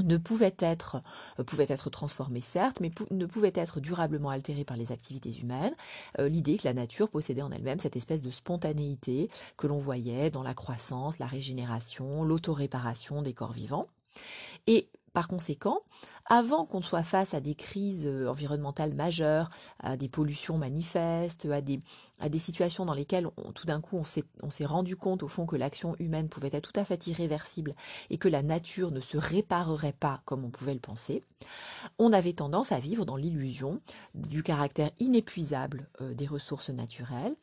ne 0.00 0.16
pouvait 0.16 0.54
être, 0.58 1.02
euh, 1.38 1.44
pouvait 1.44 1.66
être 1.68 1.90
transformé 1.90 2.40
certes, 2.40 2.80
mais 2.80 2.90
ne 3.10 3.26
pouvait 3.26 3.52
être 3.54 3.80
durablement 3.80 4.30
altéré 4.30 4.64
par 4.64 4.76
les 4.76 4.92
activités 4.92 5.36
humaines. 5.38 5.74
Euh, 6.18 6.28
l'idée 6.28 6.56
que 6.56 6.66
la 6.66 6.74
nature 6.74 7.08
possédait 7.08 7.42
en 7.42 7.50
elle-même 7.50 7.78
cette 7.78 7.96
espèce 7.96 8.22
de 8.22 8.30
spontanéité 8.30 9.30
que 9.56 9.66
l'on 9.66 9.78
voyait 9.78 10.30
dans 10.30 10.42
la 10.42 10.54
croissance, 10.54 11.18
la 11.18 11.26
régénération, 11.26 12.24
l'autoréparation 12.24 13.22
des 13.22 13.34
corps 13.34 13.52
vivants. 13.52 13.86
Et 14.66 14.88
par 15.12 15.28
conséquent, 15.28 15.80
avant 16.26 16.64
qu'on 16.64 16.80
soit 16.80 17.02
face 17.02 17.34
à 17.34 17.40
des 17.40 17.54
crises 17.54 18.06
euh, 18.06 18.28
environnementales 18.28 18.94
majeures, 18.94 19.50
à 19.80 19.96
des 19.96 20.08
pollutions 20.08 20.58
manifestes, 20.58 21.46
à 21.46 21.60
des, 21.60 21.78
à 22.20 22.28
situations 22.38 22.84
dans 22.84 22.94
lesquelles 22.94 23.28
tout 23.54 23.66
d'un 23.66 23.80
coup 23.80 23.98
on 23.98 24.50
s'est 24.50 24.64
rendu 24.64 24.96
compte 24.96 25.22
au 25.22 25.28
fond 25.28 25.46
que 25.46 25.56
l'action 25.56 25.96
humaine 25.98 26.28
pouvait 26.28 26.50
être 26.52 26.72
tout 26.72 26.80
à 26.80 26.84
fait 26.84 27.06
irréversible 27.06 27.74
et 28.10 28.18
que 28.18 28.28
la 28.28 28.42
nature 28.42 28.90
ne 28.90 29.00
se 29.00 29.16
réparerait 29.16 29.92
pas 29.92 30.22
comme 30.24 30.44
on 30.44 30.50
pouvait 30.50 30.74
le 30.74 30.80
penser, 30.80 31.22
on 31.98 32.12
avait 32.12 32.32
tendance 32.32 32.72
à 32.72 32.78
vivre 32.78 33.04
dans 33.04 33.16
l'illusion 33.16 33.80
du 34.14 34.42
caractère 34.42 34.90
inépuisable 34.98 35.88
euh, 36.00 36.14
des 36.14 36.26
ressources 36.26 36.70
naturelles 36.70 37.36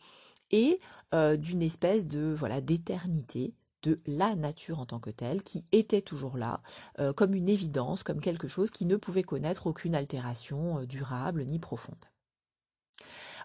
et 0.52 0.80
euh, 1.14 1.38
d'une 1.38 1.62
espèce 1.62 2.06
de 2.06 2.34
voilà 2.36 2.62
d'éternité 2.62 3.54
de 3.84 4.00
la 4.06 4.36
nature 4.36 4.80
en 4.80 4.86
tant 4.86 5.00
que 5.00 5.10
telle, 5.10 5.44
qui 5.44 5.64
était 5.72 6.02
toujours 6.02 6.38
là, 6.38 6.62
euh, 7.00 7.14
comme 7.14 7.34
une 7.34 7.50
évidence, 7.50 8.04
comme 8.04 8.22
quelque 8.22 8.48
chose 8.48 8.70
qui 8.72 8.86
ne 8.86 8.96
pouvait 8.96 9.24
connaître 9.24 9.68
aucune 9.68 9.96
altération 9.96 10.80
euh, 10.80 10.86
durable 10.86 11.46
ni 11.46 11.60
profonde. 11.60 11.96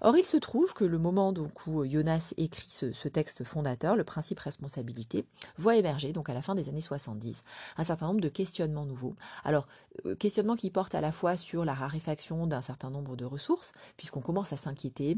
Or, 0.01 0.17
il 0.17 0.25
se 0.25 0.37
trouve 0.37 0.75
que 0.75 0.85
le 0.85 0.99
moment 0.99 1.33
donc, 1.33 1.67
où 1.67 1.85
Jonas 1.85 2.35
écrit 2.37 2.69
ce, 2.69 3.09
texte 3.09 3.45
fondateur, 3.45 3.97
le 3.97 4.05
principe 4.05 4.41
responsabilité, 4.41 5.25
voit 5.57 5.77
émerger, 5.77 6.13
donc 6.13 6.29
à 6.29 6.35
la 6.35 6.43
fin 6.43 6.55
des 6.55 6.69
années 6.69 6.81
70, 6.81 7.45
un 7.77 7.85
certain 7.85 8.09
nombre 8.09 8.21
de 8.21 8.29
questionnements 8.29 8.87
nouveaux. 8.87 9.15
Alors, 9.45 9.67
euh, 10.05 10.15
questionnements 10.15 10.57
qui 10.57 10.71
portent 10.71 10.95
à 10.95 11.01
la 11.01 11.13
fois 11.13 11.37
sur 11.37 11.65
la 11.65 11.75
raréfaction 11.75 12.47
d'un 12.47 12.63
certain 12.63 12.91
nombre 12.91 13.17
de 13.17 13.25
ressources, 13.25 13.73
puisqu'on 13.97 14.21
commence 14.21 14.53
à 14.53 14.57
s'inquiéter 14.57 15.17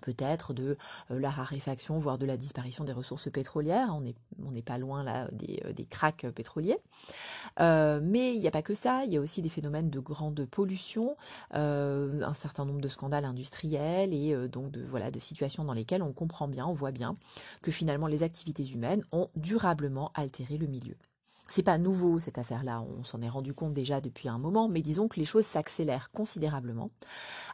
peut-être 0.00 0.54
de 0.54 0.76
euh, 1.10 1.18
la 1.18 1.30
raréfaction, 1.30 1.98
voire 1.98 2.18
de 2.18 2.26
la 2.26 2.36
disparition 2.36 2.84
des 2.84 2.92
ressources 2.92 3.30
pétrolières. 3.30 3.94
On 3.94 4.50
n'est 4.50 4.62
pas 4.62 4.78
loin 4.78 5.02
là 5.02 5.28
des, 5.32 5.62
euh, 5.64 5.72
des 5.72 5.84
cracks 5.84 6.26
pétroliers. 6.30 6.78
Euh, 7.60 8.00
mais 8.02 8.34
il 8.34 8.40
n'y 8.40 8.48
a 8.48 8.50
pas 8.50 8.62
que 8.62 8.74
ça, 8.74 9.04
il 9.04 9.12
y 9.12 9.16
a 9.16 9.20
aussi 9.20 9.42
des 9.42 9.48
phénomènes 9.48 9.90
de 9.90 10.00
grande 10.00 10.44
pollution, 10.46 11.16
un 11.52 12.34
certain 12.34 12.64
nombre 12.64 12.80
de 12.80 12.88
scandales 12.88 13.24
industriels 13.24 14.12
et 14.12 14.48
donc 14.48 14.76
voilà, 14.76 15.10
de 15.10 15.18
situations 15.18 15.64
dans 15.64 15.72
lesquelles 15.72 16.02
on 16.02 16.12
comprend 16.12 16.48
bien, 16.48 16.66
on 16.66 16.72
voit 16.72 16.92
bien 16.92 17.16
que 17.62 17.70
finalement 17.70 18.06
les 18.06 18.22
activités 18.22 18.66
humaines 18.66 19.04
ont 19.12 19.28
durablement 19.36 20.10
altéré 20.14 20.58
le 20.58 20.66
milieu. 20.66 20.96
C'est 21.54 21.62
pas 21.62 21.76
nouveau 21.76 22.18
cette 22.18 22.38
affaire-là, 22.38 22.80
on 22.80 23.04
s'en 23.04 23.20
est 23.20 23.28
rendu 23.28 23.52
compte 23.52 23.74
déjà 23.74 24.00
depuis 24.00 24.30
un 24.30 24.38
moment, 24.38 24.70
mais 24.70 24.80
disons 24.80 25.06
que 25.06 25.20
les 25.20 25.26
choses 25.26 25.44
s'accélèrent 25.44 26.10
considérablement, 26.10 26.90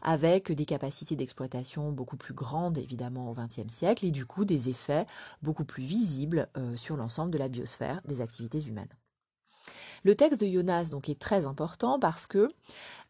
avec 0.03 0.53
des 0.53 0.67
capacités 0.67 1.17
d'exploitation 1.17 1.91
beaucoup 1.91 2.17
plus 2.17 2.33
grandes 2.33 2.79
évidemment 2.79 3.29
au 3.29 3.35
XXe 3.35 3.67
siècle, 3.67 4.07
et 4.07 4.13
du 4.13 4.25
coup 4.25 4.45
des 4.45 4.69
effets 4.69 5.05
beaucoup 5.43 5.65
plus 5.65 5.83
visibles 5.83 6.47
euh, 6.57 6.77
sur 6.77 6.97
l'ensemble 6.97 7.33
de 7.33 7.39
la 7.39 7.49
biosphère 7.49 8.01
des 8.05 8.21
activités 8.21 8.63
humaines. 8.63 8.87
Le 10.05 10.15
texte 10.15 10.41
de 10.41 10.47
Jonas 10.47 10.91
donc 10.93 11.09
est 11.09 11.19
très 11.19 11.45
important 11.45 11.99
parce 11.99 12.29
que 12.29 12.47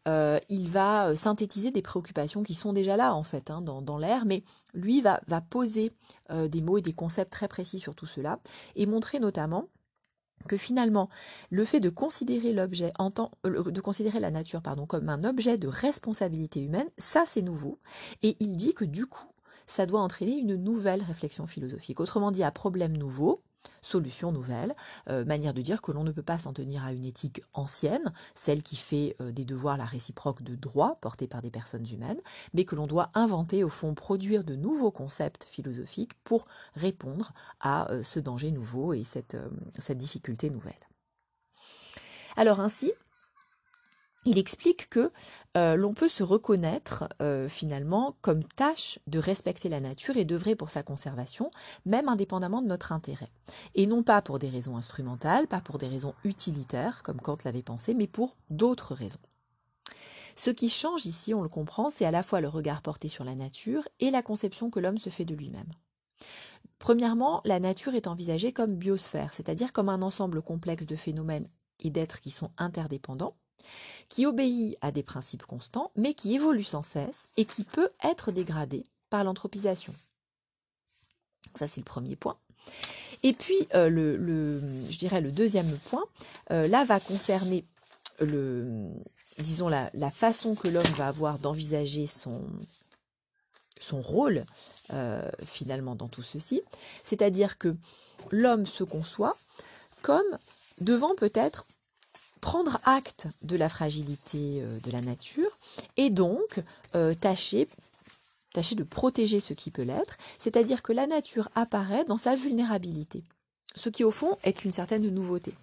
euh, 0.07 0.39
il 0.49 0.71
va 0.71 1.09
euh, 1.09 1.15
synthétiser 1.15 1.69
des 1.69 1.83
préoccupations 1.83 2.41
qui 2.41 2.55
sont 2.55 2.73
déjà 2.73 2.97
là 2.97 3.13
en 3.13 3.21
fait 3.21 3.51
hein, 3.51 3.61
dans, 3.61 3.97
l'air, 3.99 4.25
mais 4.25 4.43
lui 4.73 5.01
va, 5.01 5.21
va 5.27 5.39
poser 5.39 5.91
des 6.31 6.61
mots 6.63 6.79
et 6.79 6.81
des 6.81 6.93
concepts 6.93 7.31
très 7.31 7.47
précis 7.47 7.79
sur 7.79 7.93
tout 7.93 8.07
cela 8.07 8.39
et 8.75 8.87
montrer 8.87 9.19
notamment 9.19 9.67
que 10.47 10.57
finalement 10.57 11.09
le 11.49 11.65
fait 11.65 11.79
de 11.79 11.89
considérer 11.89 12.53
l'objet 12.53 12.91
en 12.97 13.11
euh, 13.45 13.71
de 13.71 13.81
considérer 13.81 14.19
la 14.19 14.31
nature 14.31 14.61
pardon 14.61 14.85
comme 14.85 15.09
un 15.09 15.23
objet 15.23 15.57
de 15.57 15.67
responsabilité 15.67 16.61
humaine, 16.61 16.89
ça 16.97 17.23
c'est 17.27 17.41
nouveau 17.41 17.79
et 18.23 18.37
il 18.39 18.57
dit 18.57 18.73
que 18.73 18.85
du 18.85 19.05
coup 19.05 19.27
ça 19.69 19.85
doit 19.85 20.01
entraîner 20.01 20.35
une 20.35 20.55
nouvelle 20.55 21.03
réflexion 21.03 21.45
philosophique. 21.45 21.99
Autrement 21.99 22.31
dit, 22.31 22.43
à 22.43 22.51
problème 22.51 22.97
nouveau, 22.97 23.39
solution 23.81 24.31
nouvelle, 24.31 24.75
euh, 25.09 25.25
manière 25.25 25.53
de 25.53 25.61
dire 25.61 25.81
que 25.81 25.91
l'on 25.91 26.03
ne 26.03 26.11
peut 26.11 26.23
pas 26.23 26.39
s'en 26.39 26.53
tenir 26.53 26.85
à 26.85 26.93
une 26.93 27.05
éthique 27.05 27.41
ancienne, 27.53 28.13
celle 28.35 28.63
qui 28.63 28.75
fait 28.75 29.15
euh, 29.21 29.31
des 29.31 29.45
devoirs 29.45 29.77
la 29.77 29.85
réciproque 29.85 30.41
de 30.43 30.55
droit 30.55 30.97
portés 31.01 31.27
par 31.27 31.41
des 31.41 31.51
personnes 31.51 31.87
humaines, 31.91 32.19
mais 32.53 32.65
que 32.65 32.75
l'on 32.75 32.87
doit 32.87 33.11
inventer, 33.13 33.63
au 33.63 33.69
fond, 33.69 33.93
produire 33.93 34.43
de 34.43 34.55
nouveaux 34.55 34.91
concepts 34.91 35.45
philosophiques 35.45 36.13
pour 36.23 36.45
répondre 36.75 37.33
à 37.59 37.91
euh, 37.91 38.03
ce 38.03 38.19
danger 38.19 38.51
nouveau 38.51 38.93
et 38.93 39.03
cette 39.03 39.37
difficulté 39.91 40.49
nouvelle. 40.49 40.73
Alors 42.37 42.59
ainsi, 42.59 42.93
il 44.29 44.37
explique 44.37 44.89
que 44.91 45.11
euh, 45.57 45.75
l'on 45.75 45.95
peut 45.95 46.07
se 46.07 46.21
reconnaître 46.21 47.09
euh, 47.19 47.47
finalement 47.47 48.15
comme 48.21 48.43
tâche 48.43 48.99
de 49.07 49.17
respecter 49.17 49.69
la 49.69 49.79
nature 49.79 50.17
et 50.17 50.25
d'œuvrer 50.25 50.55
pour 50.55 50.69
sa 50.69 50.83
conservation, 50.83 51.49
même 51.85 52.07
indépendamment 52.07 52.61
de 52.61 52.67
notre 52.67 52.91
intérêt. 52.91 53.29
Et 53.73 53.87
non 53.87 54.03
pas 54.03 54.21
pour 54.21 54.37
des 54.37 54.49
raisons 54.49 54.77
instrumentales, 54.77 55.47
pas 55.47 55.61
pour 55.61 55.79
des 55.79 55.87
raisons 55.87 56.13
utilitaires, 56.23 57.01
comme 57.01 57.19
Kant 57.19 57.39
l'avait 57.43 57.63
pensé, 57.63 57.95
mais 57.95 58.05
pour 58.05 58.35
d'autres 58.51 58.93
raisons. 58.93 59.17
Ce 60.35 60.51
qui 60.51 60.69
change 60.69 61.07
ici, 61.07 61.33
on 61.33 61.41
le 61.41 61.49
comprend, 61.49 61.89
c'est 61.89 62.05
à 62.05 62.11
la 62.11 62.21
fois 62.21 62.39
le 62.39 62.49
regard 62.49 62.83
porté 62.83 63.07
sur 63.07 63.23
la 63.23 63.33
nature 63.33 63.87
et 63.99 64.11
la 64.11 64.21
conception 64.21 64.69
que 64.69 64.79
l'homme 64.79 64.99
se 64.99 65.09
fait 65.09 65.25
de 65.25 65.33
lui-même. 65.33 65.73
Premièrement, 66.77 67.41
la 67.45 67.59
nature 67.59 67.95
est 67.95 68.05
envisagée 68.05 68.53
comme 68.53 68.75
biosphère, 68.75 69.33
c'est-à-dire 69.33 69.73
comme 69.73 69.89
un 69.89 70.03
ensemble 70.03 70.43
complexe 70.43 70.85
de 70.85 70.95
phénomènes 70.95 71.47
et 71.79 71.89
d'êtres 71.89 72.19
qui 72.19 72.29
sont 72.29 72.51
interdépendants, 72.59 73.33
qui 74.07 74.25
obéit 74.25 74.77
à 74.81 74.91
des 74.91 75.03
principes 75.03 75.45
constants, 75.45 75.91
mais 75.95 76.13
qui 76.13 76.35
évolue 76.35 76.63
sans 76.63 76.81
cesse 76.81 77.29
et 77.37 77.45
qui 77.45 77.63
peut 77.63 77.89
être 78.03 78.31
dégradé 78.31 78.85
par 79.09 79.23
l'anthropisation. 79.23 79.93
Ça, 81.55 81.67
c'est 81.67 81.81
le 81.81 81.85
premier 81.85 82.15
point. 82.15 82.37
Et 83.23 83.33
puis, 83.33 83.67
euh, 83.73 83.89
le, 83.89 84.61
je 84.89 84.97
dirais 84.97 85.21
le 85.21 85.31
deuxième 85.31 85.77
point, 85.89 86.05
euh, 86.51 86.67
là, 86.67 86.85
va 86.85 86.99
concerner 86.99 87.65
le, 88.19 88.89
disons, 89.39 89.69
la, 89.69 90.11
façon 90.11 90.55
que 90.55 90.67
l'homme 90.67 90.83
va 90.95 91.07
avoir 91.07 91.39
d'envisager 91.39 92.07
son, 92.07 92.41
son 93.79 94.01
rôle, 94.01 94.45
euh, 94.93 95.29
finalement, 95.45 95.95
dans 95.95 96.07
tout 96.07 96.23
ceci. 96.23 96.61
C'est-à-dire 97.03 97.57
que 97.57 97.75
l'homme 98.31 98.65
se 98.65 98.83
conçoit 98.83 99.37
comme 100.01 100.37
devant 100.79 101.15
peut-être 101.15 101.65
prendre 102.41 102.79
acte 102.83 103.27
de 103.41 103.55
la 103.55 103.69
fragilité 103.69 104.61
euh, 104.61 104.79
de 104.79 104.91
la 104.91 105.01
nature 105.01 105.49
et 105.97 106.09
donc 106.09 106.61
euh, 106.95 107.13
tâcher, 107.13 107.67
tâcher 108.53 108.75
de 108.75 108.83
protéger 108.83 109.39
ce 109.39 109.53
qui 109.53 109.71
peut 109.71 109.83
l'être, 109.83 110.17
c'est-à-dire 110.39 110.81
que 110.81 110.93
la 110.93 111.07
nature 111.07 111.49
apparaît 111.55 112.05
dans 112.05 112.17
sa 112.17 112.35
vulnérabilité, 112.35 113.23
ce 113.75 113.89
qui 113.89 114.03
au 114.03 114.11
fond 114.11 114.37
est 114.43 114.65
une 114.65 114.73
certaine 114.73 115.07
nouveauté 115.09 115.53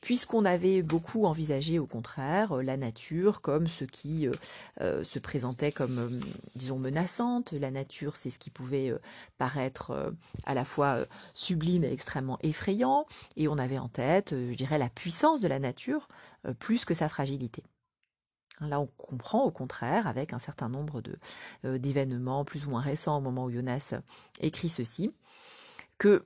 puisqu'on 0.00 0.44
avait 0.44 0.82
beaucoup 0.82 1.26
envisagé 1.26 1.78
au 1.78 1.86
contraire 1.86 2.52
euh, 2.52 2.62
la 2.62 2.76
nature 2.76 3.40
comme 3.40 3.66
ce 3.66 3.84
qui 3.84 4.26
euh, 4.26 4.32
euh, 4.80 5.02
se 5.02 5.18
présentait 5.18 5.72
comme, 5.72 6.08
disons, 6.54 6.78
menaçante. 6.78 7.52
La 7.52 7.70
nature, 7.70 8.16
c'est 8.16 8.30
ce 8.30 8.38
qui 8.38 8.50
pouvait 8.50 8.92
paraître 9.38 10.12
à 10.46 10.54
la 10.54 10.64
fois 10.64 10.98
sublime 11.34 11.84
et 11.84 11.92
extrêmement 11.92 12.38
effrayant, 12.42 13.06
et 13.36 13.48
on 13.48 13.58
avait 13.58 13.78
en 13.78 13.88
tête, 13.88 14.30
je 14.30 14.54
dirais, 14.54 14.78
la 14.78 14.88
puissance 14.88 15.40
de 15.40 15.48
la 15.48 15.58
nature 15.58 16.08
plus 16.58 16.84
que 16.84 16.94
sa 16.94 17.08
fragilité. 17.08 17.62
Là, 18.60 18.80
on 18.80 18.86
comprend 18.86 19.44
au 19.44 19.50
contraire, 19.50 20.06
avec 20.06 20.32
un 20.32 20.38
certain 20.38 20.68
nombre 20.68 21.02
d'événements 21.64 22.44
plus 22.44 22.66
ou 22.66 22.70
moins 22.70 22.82
récents 22.82 23.18
au 23.18 23.20
moment 23.20 23.44
où 23.44 23.50
Jonas 23.50 23.94
écrit 24.40 24.68
ceci, 24.68 25.10
que 25.98 26.24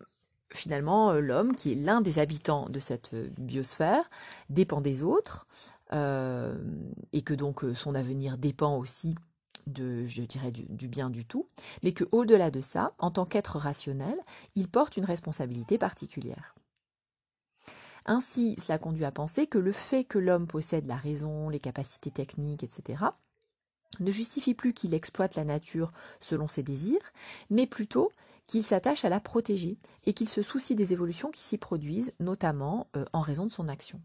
finalement, 0.56 1.10
euh, 1.10 1.20
l'homme, 1.20 1.54
qui 1.54 1.72
est 1.72 1.76
l'un 1.76 2.00
des 2.00 2.18
habitants 2.18 2.68
de 2.68 2.78
cette 2.78 3.14
euh, 3.14 3.28
biosphère, 3.38 4.04
dépend 4.50 4.80
des 4.80 5.02
autres, 5.02 5.46
euh, 5.92 6.56
et 7.12 7.22
que 7.22 7.34
donc 7.34 7.64
son 7.74 7.94
avenir 7.94 8.38
dépend 8.38 8.78
aussi 8.78 9.14
de, 9.66 10.06
je 10.06 10.22
dirais, 10.22 10.50
du, 10.52 10.88
bien 10.88 11.10
du 11.10 11.24
tout, 11.24 11.46
mais 11.82 11.92
qu'au-delà 11.92 12.50
de 12.50 12.60
ça, 12.60 12.92
en 12.98 13.10
tant 13.10 13.24
qu'être 13.24 13.58
rationnel, 13.58 14.16
il 14.54 14.68
porte 14.68 14.96
une 14.96 15.04
responsabilité 15.04 15.78
particulière. 15.78 16.54
Ainsi, 18.06 18.56
cela 18.58 18.78
conduit 18.78 19.06
à 19.06 19.12
penser 19.12 19.46
que 19.46 19.58
le 19.58 19.72
fait 19.72 20.04
que 20.04 20.18
l'homme 20.18 20.46
possède 20.46 20.86
la 20.86 20.96
raison, 20.96 21.48
les 21.48 21.60
capacités 21.60 22.10
techniques, 22.10 22.62
etc., 22.62 23.04
ne 24.00 24.10
justifie 24.10 24.54
plus 24.54 24.72
qu'il 24.72 24.94
exploite 24.94 25.36
la 25.36 25.44
nature 25.44 25.92
selon 26.20 26.48
ses 26.48 26.62
désirs, 26.62 27.12
mais 27.50 27.66
plutôt 27.66 28.10
qu'il 28.46 28.64
s'attache 28.64 29.04
à 29.04 29.08
la 29.08 29.20
protéger 29.20 29.78
et 30.04 30.12
qu'il 30.12 30.28
se 30.28 30.42
soucie 30.42 30.74
des 30.74 30.92
évolutions 30.92 31.30
qui 31.30 31.42
s'y 31.42 31.58
produisent, 31.58 32.12
notamment 32.20 32.88
euh, 32.96 33.04
en 33.12 33.20
raison 33.20 33.46
de 33.46 33.52
son 33.52 33.68
action. 33.68 34.00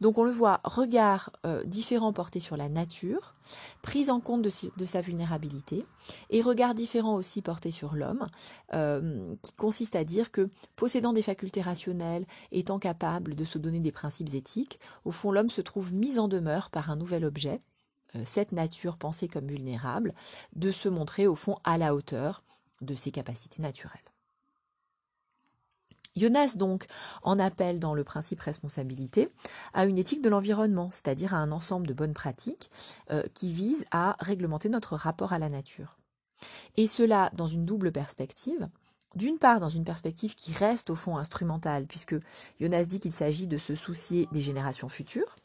Donc 0.00 0.18
on 0.18 0.24
le 0.24 0.30
voit, 0.30 0.60
regard 0.64 1.30
euh, 1.46 1.62
différent 1.64 2.12
porté 2.12 2.40
sur 2.40 2.56
la 2.56 2.68
nature, 2.68 3.34
prise 3.82 4.10
en 4.10 4.20
compte 4.20 4.42
de, 4.42 4.84
sa 4.84 5.00
vulnérabilité, 5.00 5.84
et 6.30 6.42
regard 6.42 6.74
différent 6.74 7.14
aussi 7.14 7.42
porté 7.42 7.70
sur 7.70 7.94
l'homme, 7.94 8.26
euh, 8.72 9.34
qui 9.42 9.54
consiste 9.54 9.96
à 9.96 10.04
dire 10.04 10.30
que 10.30 10.46
possédant 10.76 11.12
des 11.12 11.22
facultés 11.22 11.60
rationnelles, 11.60 12.24
étant 12.52 12.78
capable 12.78 13.34
de 13.34 13.44
se 13.44 13.58
donner 13.58 13.80
des 13.80 13.92
principes 13.92 14.34
éthiques, 14.34 14.78
au 15.04 15.10
fond 15.10 15.32
l'homme 15.32 15.50
se 15.50 15.60
trouve 15.60 15.92
mis 15.92 16.18
en 16.18 16.28
demeure 16.28 16.70
par 16.70 16.90
un 16.90 16.96
nouvel 16.96 17.24
objet, 17.24 17.60
cette 18.24 18.52
nature 18.52 18.96
pensée 18.96 19.28
comme 19.28 19.48
vulnérable, 19.48 20.14
de 20.54 20.70
se 20.70 20.88
montrer 20.88 21.26
au 21.26 21.34
fond 21.34 21.56
à 21.64 21.78
la 21.78 21.94
hauteur 21.94 22.44
de 22.80 22.94
ses 22.94 23.10
capacités 23.10 23.62
naturelles. 23.62 24.00
Jonas 26.16 26.54
donc 26.56 26.86
en 27.22 27.38
appelle 27.38 27.80
dans 27.80 27.94
le 27.94 28.04
principe 28.04 28.40
responsabilité 28.40 29.28
à 29.72 29.84
une 29.84 29.98
éthique 29.98 30.22
de 30.22 30.28
l'environnement, 30.28 30.90
c'est-à-dire 30.90 31.34
à 31.34 31.38
un 31.38 31.50
ensemble 31.50 31.86
de 31.86 31.94
bonnes 31.94 32.14
pratiques 32.14 32.68
euh, 33.10 33.24
qui 33.34 33.52
visent 33.52 33.86
à 33.90 34.16
réglementer 34.20 34.68
notre 34.68 34.94
rapport 34.94 35.32
à 35.32 35.38
la 35.38 35.48
nature. 35.48 35.98
Et 36.76 36.86
cela 36.86 37.30
dans 37.34 37.46
une 37.46 37.64
double 37.64 37.90
perspective. 37.90 38.68
D'une 39.16 39.38
part, 39.38 39.60
dans 39.60 39.68
une 39.68 39.84
perspective 39.84 40.34
qui 40.34 40.52
reste 40.52 40.90
au 40.90 40.96
fond 40.96 41.16
instrumentale, 41.16 41.86
puisque 41.86 42.16
Jonas 42.60 42.84
dit 42.84 42.98
qu'il 42.98 43.14
s'agit 43.14 43.46
de 43.46 43.58
se 43.58 43.76
soucier 43.76 44.28
des 44.32 44.42
générations 44.42 44.88
futures 44.88 45.36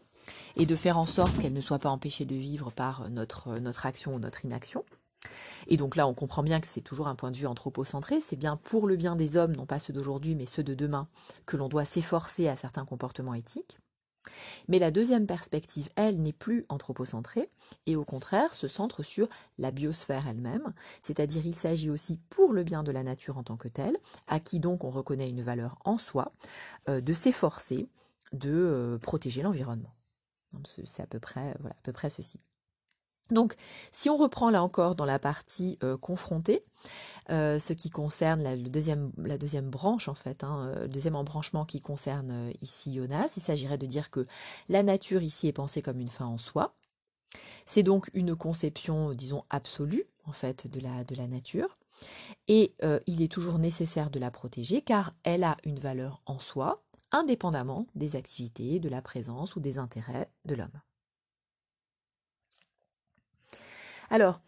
et 0.55 0.65
de 0.65 0.75
faire 0.75 0.97
en 0.97 1.05
sorte 1.05 1.39
qu'elles 1.39 1.53
ne 1.53 1.61
soient 1.61 1.79
pas 1.79 1.89
empêchées 1.89 2.25
de 2.25 2.35
vivre 2.35 2.71
par 2.71 3.09
notre, 3.09 3.59
notre 3.59 3.85
action 3.85 4.15
ou 4.15 4.19
notre 4.19 4.45
inaction. 4.45 4.83
Et 5.67 5.77
donc 5.77 5.95
là, 5.95 6.07
on 6.07 6.13
comprend 6.13 6.43
bien 6.43 6.59
que 6.59 6.67
c'est 6.67 6.81
toujours 6.81 7.07
un 7.07 7.15
point 7.15 7.31
de 7.31 7.37
vue 7.37 7.47
anthropocentré, 7.47 8.21
c'est 8.21 8.35
bien 8.35 8.57
pour 8.57 8.87
le 8.87 8.95
bien 8.95 9.15
des 9.15 9.37
hommes, 9.37 9.55
non 9.55 9.65
pas 9.65 9.79
ceux 9.79 9.93
d'aujourd'hui, 9.93 10.35
mais 10.35 10.45
ceux 10.45 10.63
de 10.63 10.73
demain, 10.73 11.07
que 11.45 11.57
l'on 11.57 11.69
doit 11.69 11.85
s'efforcer 11.85 12.47
à 12.47 12.55
certains 12.55 12.85
comportements 12.85 13.33
éthiques. 13.33 13.77
Mais 14.67 14.79
la 14.79 14.91
deuxième 14.91 15.25
perspective, 15.25 15.89
elle, 15.95 16.21
n'est 16.21 16.33
plus 16.33 16.65
anthropocentrée 16.69 17.49
et 17.85 17.95
au 17.95 18.03
contraire 18.03 18.53
se 18.53 18.67
centre 18.67 19.01
sur 19.01 19.27
la 19.57 19.71
biosphère 19.71 20.27
elle-même, 20.27 20.73
c'est-à-dire 21.01 21.45
il 21.45 21.55
s'agit 21.55 21.89
aussi 21.89 22.19
pour 22.29 22.53
le 22.53 22.63
bien 22.63 22.83
de 22.83 22.91
la 22.91 23.03
nature 23.03 23.37
en 23.37 23.43
tant 23.43 23.57
que 23.57 23.67
telle, 23.67 23.97
à 24.27 24.39
qui 24.39 24.59
donc 24.59 24.83
on 24.83 24.91
reconnaît 24.91 25.29
une 25.29 25.41
valeur 25.41 25.77
en 25.85 25.97
soi, 25.97 26.33
euh, 26.89 27.01
de 27.01 27.13
s'efforcer 27.13 27.87
de 28.33 28.51
euh, 28.51 28.97
protéger 28.99 29.41
l'environnement. 29.41 29.93
C'est 30.63 31.03
à 31.03 31.07
peu 31.07 31.19
près, 31.19 31.55
voilà, 31.59 31.75
à 31.77 31.81
peu 31.83 31.93
près 31.93 32.09
ceci. 32.09 32.39
Donc, 33.31 33.55
si 33.91 34.09
on 34.09 34.17
reprend 34.17 34.49
là 34.49 34.63
encore 34.63 34.95
dans 34.95 35.05
la 35.05 35.19
partie 35.19 35.77
euh, 35.83 35.97
confrontée, 35.97 36.61
euh, 37.29 37.59
ce 37.59 37.73
qui 37.73 37.89
concerne 37.89 38.41
la, 38.41 38.55
deuxième, 38.57 39.11
branche 39.69 40.07
en 40.07 40.15
fait, 40.15 40.43
hein, 40.43 40.71
euh, 40.75 40.81
le 40.81 40.87
deuxième 40.87 41.15
embranchement 41.15 41.65
qui 41.65 41.79
concerne 41.79 42.51
ici 42.61 42.95
Jonas, 42.95 43.33
il 43.37 43.41
s'agirait 43.41 43.77
de 43.77 43.85
dire 43.85 44.09
que 44.09 44.25
la 44.67 44.81
nature 44.81 45.21
ici 45.21 45.47
est 45.47 45.53
pensée 45.53 45.81
comme 45.81 45.99
une 45.99 46.09
fin 46.09 46.25
en 46.25 46.37
soi. 46.37 46.75
C'est 47.67 47.83
donc 47.83 48.09
une 48.15 48.35
conception, 48.35 49.13
disons, 49.13 49.43
absolue 49.51 50.05
en 50.25 50.31
fait 50.31 50.65
de 50.67 50.79
la 51.15 51.27
nature. 51.27 51.77
Et 52.47 52.73
il 53.05 53.21
est 53.21 53.31
toujours 53.31 53.59
nécessaire 53.59 54.09
de 54.09 54.19
la 54.19 54.31
protéger 54.31 54.81
car 54.81 55.13
elle 55.23 55.43
a 55.43 55.57
une 55.65 55.77
valeur 55.77 56.23
en 56.25 56.39
soi, 56.39 56.81
indépendamment 57.11 57.87
des 57.95 58.15
activités, 58.15 58.79
de 58.79 58.89
la 58.89 59.01
présence 59.01 59.55
ou 59.55 59.59
des 59.59 59.77
intérêts 59.77 60.31
de 60.45 60.55
l'homme. 60.55 60.81
Alors, 64.09 64.41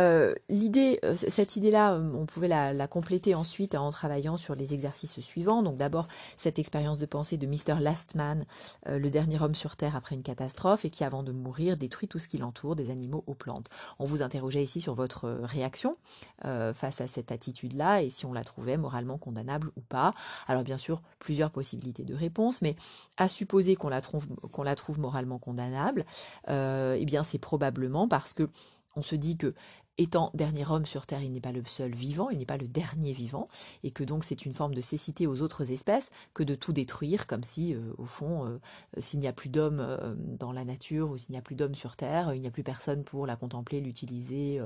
euh, 0.00 0.34
l'idée, 0.48 0.98
euh, 1.04 1.14
cette 1.14 1.56
idée-là, 1.56 1.94
euh, 1.94 2.12
on 2.14 2.26
pouvait 2.26 2.48
la, 2.48 2.86
compléter 2.86 3.34
ensuite 3.34 3.74
en 3.74 3.90
travaillant 3.90 4.36
sur 4.36 4.54
les 4.54 4.74
exercices 4.74 5.20
suivants. 5.20 5.62
Donc 5.62 5.76
d'abord 5.76 6.08
cette 6.36 6.58
expérience 6.58 6.98
de 6.98 7.06
pensée 7.06 7.36
de 7.36 7.46
Mr. 7.46 7.80
Lastman, 7.80 8.44
le 8.86 9.08
dernier 9.08 9.40
homme 9.40 9.54
sur 9.54 9.76
Terre 9.76 9.96
après 9.96 10.14
une 10.14 10.22
catastrophe 10.22 10.84
et 10.84 10.90
qui, 10.90 11.04
avant 11.04 11.22
de 11.22 11.32
mourir, 11.32 11.76
détruit 11.76 12.08
tout 12.08 12.18
ce 12.18 12.28
qui 12.28 12.38
l'entoure, 12.38 12.76
des 12.76 12.90
animaux 12.90 13.24
aux 13.26 13.34
plantes. 13.34 13.68
On 13.98 14.04
vous 14.04 14.20
interrogeait 14.22 14.62
ici 14.62 14.80
sur 14.80 14.94
votre 14.94 15.28
réaction 15.42 15.96
face 16.42 17.00
à 17.00 17.06
cette 17.06 17.32
attitude-là 17.32 18.02
et 18.02 18.10
si 18.10 18.26
on 18.26 18.32
la 18.32 18.44
trouvait 18.44 18.76
moralement 18.76 19.16
condamnable 19.16 19.70
ou 19.76 19.80
pas. 19.80 20.10
Alors 20.48 20.64
bien 20.64 20.78
sûr, 20.78 21.00
plusieurs 21.18 21.50
possibilités 21.50 22.04
de 22.04 22.14
réponse, 22.14 22.62
mais 22.62 22.76
à 23.16 23.28
supposer 23.28 23.76
qu'on 23.76 23.88
la 23.88 24.00
trouve, 24.00 24.28
qu'on 24.50 24.64
la 24.64 24.74
trouve 24.74 24.98
moralement 24.98 25.38
condamnable, 25.38 26.04
eh 26.48 27.04
bien 27.04 27.22
c'est 27.22 27.38
probablement 27.38 28.08
parce 28.08 28.32
que 28.32 28.50
on 28.96 29.02
se 29.02 29.14
dit 29.14 29.36
que 29.36 29.54
étant 29.98 30.30
dernier 30.34 30.68
homme 30.68 30.86
sur 30.86 31.06
Terre, 31.06 31.22
il 31.22 31.32
n'est 31.32 31.40
pas 31.40 31.52
le 31.52 31.62
seul 31.66 31.94
vivant, 31.94 32.30
il 32.30 32.38
n'est 32.38 32.46
pas 32.46 32.56
le 32.56 32.68
dernier 32.68 33.12
vivant, 33.12 33.48
et 33.82 33.90
que 33.90 34.04
donc 34.04 34.24
c'est 34.24 34.46
une 34.46 34.54
forme 34.54 34.74
de 34.74 34.80
cécité 34.80 35.26
aux 35.26 35.42
autres 35.42 35.70
espèces 35.70 36.10
que 36.34 36.42
de 36.42 36.54
tout 36.54 36.72
détruire, 36.72 37.26
comme 37.26 37.44
si, 37.44 37.74
euh, 37.74 37.92
au 37.98 38.04
fond, 38.04 38.46
euh, 38.46 38.58
s'il 38.98 39.20
n'y 39.20 39.28
a 39.28 39.32
plus 39.32 39.48
d'hommes 39.48 39.80
euh, 39.80 40.14
dans 40.16 40.52
la 40.52 40.64
nature 40.64 41.10
ou 41.10 41.18
s'il 41.18 41.32
n'y 41.32 41.38
a 41.38 41.42
plus 41.42 41.54
d'hommes 41.54 41.74
sur 41.74 41.96
Terre, 41.96 42.34
il 42.34 42.40
n'y 42.40 42.46
a 42.46 42.50
plus 42.50 42.62
personne 42.62 43.04
pour 43.04 43.26
la 43.26 43.36
contempler, 43.36 43.80
l'utiliser, 43.80 44.60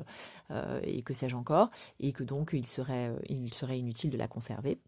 et 0.83 1.02
que 1.02 1.14
sais-je 1.14 1.37
encore, 1.37 1.71
et 2.00 2.12
que 2.12 2.23
donc 2.23 2.50
il 2.52 2.66
serait 2.66 3.16
inutile 3.78 4.11
de 4.11 4.16
la 4.16 4.28
conserver. 4.28 4.78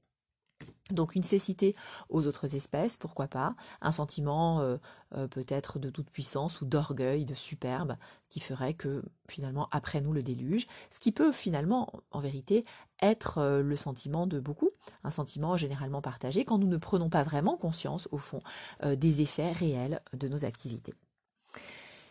Donc 0.91 1.15
une 1.15 1.23
cécité 1.23 1.77
aux 2.09 2.27
autres 2.27 2.55
espèces, 2.55 2.97
pourquoi 2.97 3.29
pas, 3.29 3.55
un 3.83 3.93
sentiment 3.93 4.61
euh, 4.61 4.79
euh, 5.15 5.29
peut-être 5.29 5.79
de 5.79 5.91
toute 5.91 6.11
puissance 6.11 6.61
ou 6.61 6.65
d'orgueil, 6.65 7.25
de 7.25 7.35
superbe, 7.35 7.97
qui 8.29 8.41
ferait 8.41 8.75
que 8.75 9.03
finalement 9.29 9.69
après 9.71 10.00
nous 10.00 10.12
le 10.12 10.23
déluge, 10.23 10.67
ce 10.91 10.99
qui 10.99 11.12
peut 11.12 11.33
finalement 11.33 11.93
en 12.11 12.21
vérité 12.21 12.65
être 13.03 13.38
euh, 13.38 13.62
le 13.62 13.77
sentiment 13.77 14.27
de 14.27 14.41
beaucoup, 14.41 14.71
un 15.05 15.11
sentiment 15.11 15.57
généralement 15.57 16.00
partagé 16.00 16.45
quand 16.45 16.59
nous 16.59 16.67
ne 16.67 16.79
prenons 16.79 17.11
pas 17.11 17.23
vraiment 17.23 17.57
conscience 17.57 18.09
au 18.11 18.19
fond 18.19 18.41
des 18.85 19.21
effets 19.21 19.53
réels 19.53 20.00
de 20.15 20.29
nos 20.29 20.45
activités. 20.45 20.95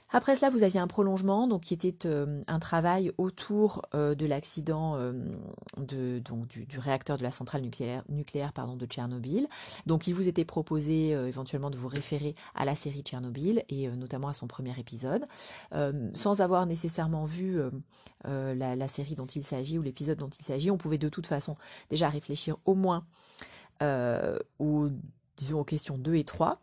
Après 0.10 0.38
cela, 0.38 0.50
vous 0.50 0.64
aviez 0.64 0.80
un 0.80 0.88
prolongement, 0.88 1.48
donc 1.48 1.64
qui 1.64 1.74
était 1.74 2.08
euh, 2.08 2.42
un 2.48 2.60
travail 2.60 3.12
autour 3.18 3.81
euh, 3.94 4.16
de 4.16 4.25
l'accident 4.25 4.96
euh, 4.96 5.12
du, 5.77 6.22
réacteur 6.79 7.18
de 7.18 7.24
la 7.24 7.31
centrale 7.34 7.62
nucléaire, 7.62 8.03
nucléaire 8.08 8.53
pardon, 8.53 8.77
de 8.77 8.86
Tchernobyl. 8.86 9.48
Donc, 9.86 10.08
il 10.08 10.14
vous 10.14 10.29
était 10.29 10.46
proposé 10.46 11.10
éventuellement 11.10 11.70
de 11.70 11.75
vous 11.75 11.90
référer 11.90 12.36
à 12.55 12.64
la 12.64 12.75
série 12.75 13.01
Tchernobyl 13.01 13.64
et 13.70 13.90
notamment 13.90 14.29
à 14.29 14.34
son 14.34 14.48
premier 14.48 14.77
épisode, 14.79 15.25
sans 16.14 16.42
avoir 16.42 16.66
nécessairement 16.66 17.25
vu 17.25 17.60
la, 18.24 18.75
la, 18.75 18.88
série 18.88 19.16
dont 19.16 19.25
il 19.25 19.44
s'agit 19.44 19.77
ou 19.77 19.81
l'épisode 19.81 20.18
dont 20.18 20.29
il 20.29 20.46
s'agit. 20.46 20.72
On 20.72 20.77
pouvait 20.77 20.98
de 20.98 21.10
toute 21.10 21.27
façon 21.27 21.58
déjà 21.90 22.10
réfléchir 22.10 22.58
au 22.66 22.75
moins 22.75 23.05
aux 24.60 24.90
disons 25.38 25.60
aux 25.60 25.66
questions 25.66 25.98
2 25.98 26.16
et 26.16 26.24
3 26.24 26.60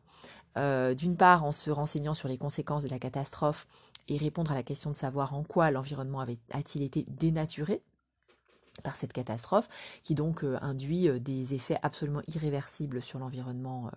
euh, 0.56 0.94
d'une 0.94 1.16
part 1.16 1.44
en 1.44 1.52
se 1.52 1.70
renseignant 1.70 2.14
sur 2.14 2.28
les 2.28 2.38
conséquences 2.38 2.84
de 2.84 2.88
la 2.88 2.98
catastrophe 2.98 3.66
et 4.08 4.16
répondre 4.16 4.52
à 4.52 4.54
la 4.54 4.62
question 4.62 4.90
de 4.90 4.96
savoir 4.96 5.34
en 5.34 5.42
quoi 5.42 5.70
l'environnement 5.70 6.20
a-t-il 6.20 6.82
été 6.82 7.04
dénaturé 7.08 7.82
par 8.82 8.96
cette 8.96 9.12
catastrophe, 9.12 9.68
qui 10.02 10.14
donc 10.14 10.42
euh, 10.42 10.58
induit 10.60 11.08
euh, 11.08 11.18
des 11.20 11.54
effets 11.54 11.78
absolument 11.82 12.22
irréversibles 12.34 13.00
sur 13.00 13.18
l'environnement 13.18 13.90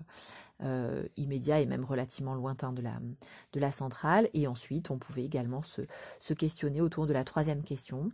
euh, 0.63 1.03
immédiat 1.17 1.59
et 1.59 1.65
même 1.65 1.83
relativement 1.83 2.35
lointain 2.35 2.71
de 2.71 2.81
la, 2.81 2.99
de 3.53 3.59
la 3.59 3.71
centrale. 3.71 4.29
Et 4.33 4.47
ensuite, 4.47 4.91
on 4.91 4.97
pouvait 4.97 5.23
également 5.23 5.63
se, 5.63 5.81
se 6.19 6.33
questionner 6.33 6.81
autour 6.81 7.07
de 7.07 7.13
la 7.13 7.23
troisième 7.23 7.63
question. 7.63 8.11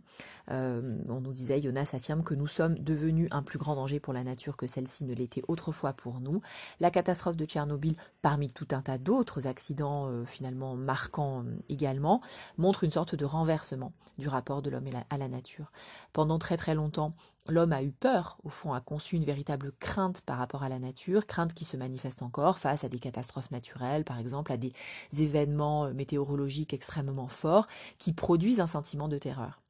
On 0.48 1.20
nous 1.22 1.32
disait, 1.32 1.60
Jonas 1.60 1.90
affirme 1.94 2.22
que 2.22 2.34
nous 2.34 2.46
sommes 2.46 2.78
devenus 2.78 3.28
un 3.30 3.42
plus 3.42 3.58
grand 3.58 3.76
danger 3.76 3.98
pour 3.98 4.12
la 4.12 4.24
nature 4.24 4.56
que 4.56 4.66
celle-ci 4.66 5.04
ne 5.04 5.14
l'était 5.14 5.42
autrefois 5.48 5.94
pour 5.94 6.20
nous. 6.20 6.42
La 6.80 6.90
catastrophe 6.90 7.36
de 7.36 7.46
Tchernobyl, 7.46 7.96
parmi 8.20 8.50
tout 8.50 8.68
un 8.72 8.82
tas 8.82 8.98
d'autres 8.98 9.46
accidents 9.46 10.24
finalement 10.26 10.76
marquants 10.76 11.44
également, 11.68 12.20
montre 12.58 12.84
une 12.84 12.90
sorte 12.90 13.14
de 13.14 13.24
renversement 13.24 13.92
du 14.18 14.28
rapport 14.28 14.60
de 14.60 14.70
l'homme 14.70 14.88
à 15.08 15.18
la 15.18 15.28
nature. 15.28 15.72
Pendant 16.12 16.38
très 16.38 16.53
très 16.56 16.74
longtemps, 16.74 17.12
l'homme 17.48 17.72
a 17.72 17.82
eu 17.82 17.92
peur, 17.92 18.38
au 18.44 18.48
fond, 18.48 18.72
a 18.72 18.80
conçu 18.80 19.16
une 19.16 19.24
véritable 19.24 19.72
crainte 19.78 20.20
par 20.22 20.38
rapport 20.38 20.62
à 20.62 20.68
la 20.68 20.78
nature, 20.78 21.26
crainte 21.26 21.54
qui 21.54 21.64
se 21.64 21.76
manifeste 21.76 22.22
encore 22.22 22.58
face 22.58 22.84
à 22.84 22.88
des 22.88 22.98
catastrophes 22.98 23.50
naturelles, 23.50 24.04
par 24.04 24.18
exemple, 24.18 24.52
à 24.52 24.56
des 24.56 24.72
événements 25.18 25.84
euh, 25.84 25.92
météorologiques 25.92 26.74
extrêmement 26.74 27.28
forts 27.28 27.66
qui 27.98 28.12
produisent 28.12 28.60
un 28.60 28.66
sentiment 28.66 29.08
de 29.08 29.18
terreur. 29.18 29.62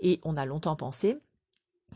Et 0.00 0.20
on 0.24 0.36
a 0.36 0.46
longtemps 0.46 0.76
pensé 0.76 1.18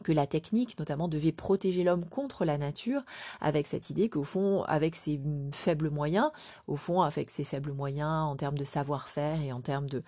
que 0.02 0.12
la 0.12 0.26
technique 0.26 0.78
notamment 0.78 1.08
devait 1.08 1.32
protéger 1.32 1.84
l'homme 1.84 2.04
contre 2.04 2.44
la 2.44 2.58
nature 2.58 3.02
avec 3.40 3.66
cette 3.66 3.90
idée 3.90 4.08
qu'au 4.08 4.24
fond 4.24 4.62
avec 4.64 4.96
ses 4.96 5.20
faibles 5.52 5.90
moyens 5.90 6.30
au 6.66 6.76
fond 6.76 7.02
avec 7.02 7.30
ses 7.30 7.44
faibles 7.44 7.72
moyens 7.72 8.10
en 8.10 8.34
termes 8.36 8.58
de 8.58 8.64
savoir-faire 8.64 9.40
et 9.40 9.52
en 9.52 9.60
termes 9.60 9.88
de 9.88 10.02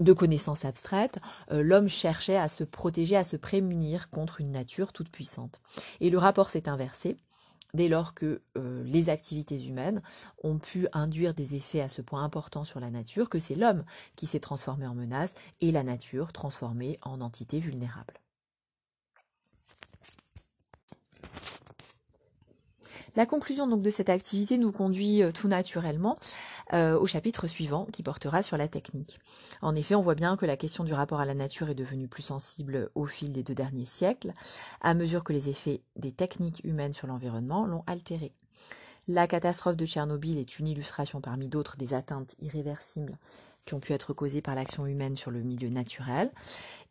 de 0.00 0.12
connaissances 0.12 0.64
abstraites, 0.64 1.18
euh, 1.50 1.62
l'homme 1.62 1.88
cherchait 1.88 2.36
à 2.36 2.48
se 2.48 2.64
protéger, 2.64 3.16
à 3.16 3.24
se 3.24 3.36
prémunir 3.36 4.10
contre 4.10 4.40
une 4.40 4.50
nature 4.50 4.92
toute 4.92 5.10
puissante. 5.10 5.60
Et 6.00 6.10
le 6.10 6.18
rapport 6.18 6.50
s'est 6.50 6.68
inversé 6.68 7.16
dès 7.74 7.88
lors 7.88 8.14
que 8.14 8.42
euh, 8.56 8.82
les 8.84 9.08
activités 9.08 9.66
humaines 9.66 10.02
ont 10.42 10.58
pu 10.58 10.88
induire 10.92 11.34
des 11.34 11.54
effets 11.54 11.80
à 11.80 11.88
ce 11.88 12.02
point 12.02 12.24
important 12.24 12.64
sur 12.64 12.80
la 12.80 12.90
nature 12.90 13.28
que 13.28 13.38
c'est 13.38 13.54
l'homme 13.54 13.84
qui 14.16 14.26
s'est 14.26 14.40
transformé 14.40 14.86
en 14.86 14.94
menace 14.94 15.34
et 15.60 15.72
la 15.72 15.82
nature 15.82 16.32
transformée 16.32 16.98
en 17.02 17.20
entité 17.20 17.60
vulnérable. 17.60 18.14
La 23.16 23.24
conclusion 23.24 23.66
donc 23.66 23.80
de 23.82 23.90
cette 23.90 24.10
activité 24.10 24.58
nous 24.58 24.72
conduit 24.72 25.22
euh, 25.22 25.32
tout 25.32 25.48
naturellement 25.48 26.18
euh, 26.74 26.98
au 26.98 27.06
chapitre 27.06 27.46
suivant 27.46 27.86
qui 27.90 28.02
portera 28.02 28.42
sur 28.42 28.58
la 28.58 28.68
technique. 28.68 29.18
En 29.62 29.74
effet, 29.74 29.94
on 29.94 30.02
voit 30.02 30.14
bien 30.14 30.36
que 30.36 30.44
la 30.44 30.58
question 30.58 30.84
du 30.84 30.92
rapport 30.92 31.20
à 31.20 31.24
la 31.24 31.34
nature 31.34 31.70
est 31.70 31.74
devenue 31.74 32.08
plus 32.08 32.22
sensible 32.22 32.90
au 32.94 33.06
fil 33.06 33.32
des 33.32 33.42
deux 33.42 33.54
derniers 33.54 33.86
siècles, 33.86 34.34
à 34.82 34.92
mesure 34.92 35.24
que 35.24 35.32
les 35.32 35.48
effets 35.48 35.80
des 35.96 36.12
techniques 36.12 36.60
humaines 36.64 36.92
sur 36.92 37.06
l'environnement 37.06 37.66
l'ont 37.66 37.84
altéré. 37.86 38.32
La 39.08 39.28
catastrophe 39.28 39.76
de 39.76 39.86
Tchernobyl 39.86 40.36
est 40.36 40.58
une 40.58 40.66
illustration 40.66 41.20
parmi 41.20 41.46
d'autres 41.46 41.76
des 41.76 41.94
atteintes 41.94 42.34
irréversibles 42.40 43.18
qui 43.64 43.74
ont 43.74 43.78
pu 43.78 43.92
être 43.92 44.12
causées 44.12 44.42
par 44.42 44.56
l'action 44.56 44.84
humaine 44.84 45.14
sur 45.14 45.30
le 45.30 45.42
milieu 45.42 45.68
naturel. 45.68 46.32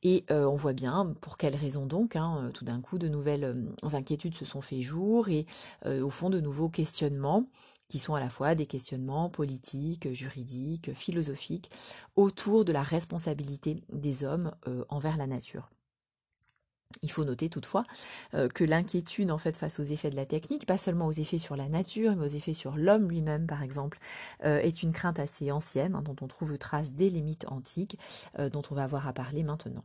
Et 0.01 0.23
euh, 0.31 0.45
on 0.45 0.55
voit 0.55 0.71
bien 0.71 1.13
pour 1.19 1.37
quelles 1.37 1.57
raisons 1.57 1.85
donc, 1.85 2.15
hein, 2.15 2.37
euh, 2.41 2.51
tout 2.51 2.63
d'un 2.63 2.79
coup, 2.79 2.97
de 2.97 3.09
nouvelles 3.09 3.43
euh, 3.43 3.93
inquiétudes 3.93 4.35
se 4.35 4.45
sont 4.45 4.61
fait 4.61 4.81
jour 4.81 5.27
et 5.27 5.45
au 5.85 6.09
fond 6.09 6.29
de 6.29 6.39
nouveaux 6.39 6.69
questionnements 6.69 7.49
qui 7.89 7.99
sont 7.99 8.15
à 8.15 8.21
la 8.21 8.29
fois 8.29 8.55
des 8.55 8.65
questionnements 8.65 9.29
politiques, 9.29 10.11
juridiques, 10.13 10.93
philosophiques, 10.93 11.69
autour 12.15 12.63
de 12.63 12.71
la 12.71 12.81
responsabilité 12.81 13.83
des 13.91 14.23
hommes 14.23 14.51
envers 14.89 15.17
la 15.17 15.27
nature. 15.27 15.69
Il 17.01 17.11
faut 17.11 17.23
noter 17.23 17.49
toutefois 17.49 17.85
euh, 18.33 18.47
que 18.47 18.63
l'inquiétude 18.63 19.31
en 19.31 19.37
fait 19.37 19.57
face 19.57 19.79
aux 19.79 19.83
effets 19.83 20.09
de 20.09 20.15
la 20.15 20.25
technique, 20.25 20.65
pas 20.65 20.77
seulement 20.77 21.07
aux 21.07 21.11
effets 21.11 21.37
sur 21.37 21.55
la 21.55 21.67
nature, 21.67 22.15
mais 22.15 22.25
aux 22.25 22.35
effets 22.35 22.53
sur 22.53 22.77
l'homme 22.77 23.09
lui-même 23.09 23.47
par 23.47 23.63
exemple, 23.63 23.99
euh, 24.43 24.59
est 24.59 24.83
une 24.83 24.93
crainte 24.93 25.19
assez 25.19 25.51
ancienne 25.51 25.95
hein, 25.95 26.01
dont 26.01 26.15
on 26.21 26.27
trouve 26.27 26.57
trace 26.57 26.93
des 26.93 27.09
limites 27.09 27.45
antiques, 27.49 27.97
euh, 28.39 28.49
dont 28.49 28.63
on 28.71 28.75
va 28.75 28.83
avoir 28.83 29.07
à 29.07 29.13
parler 29.13 29.43
maintenant. 29.43 29.83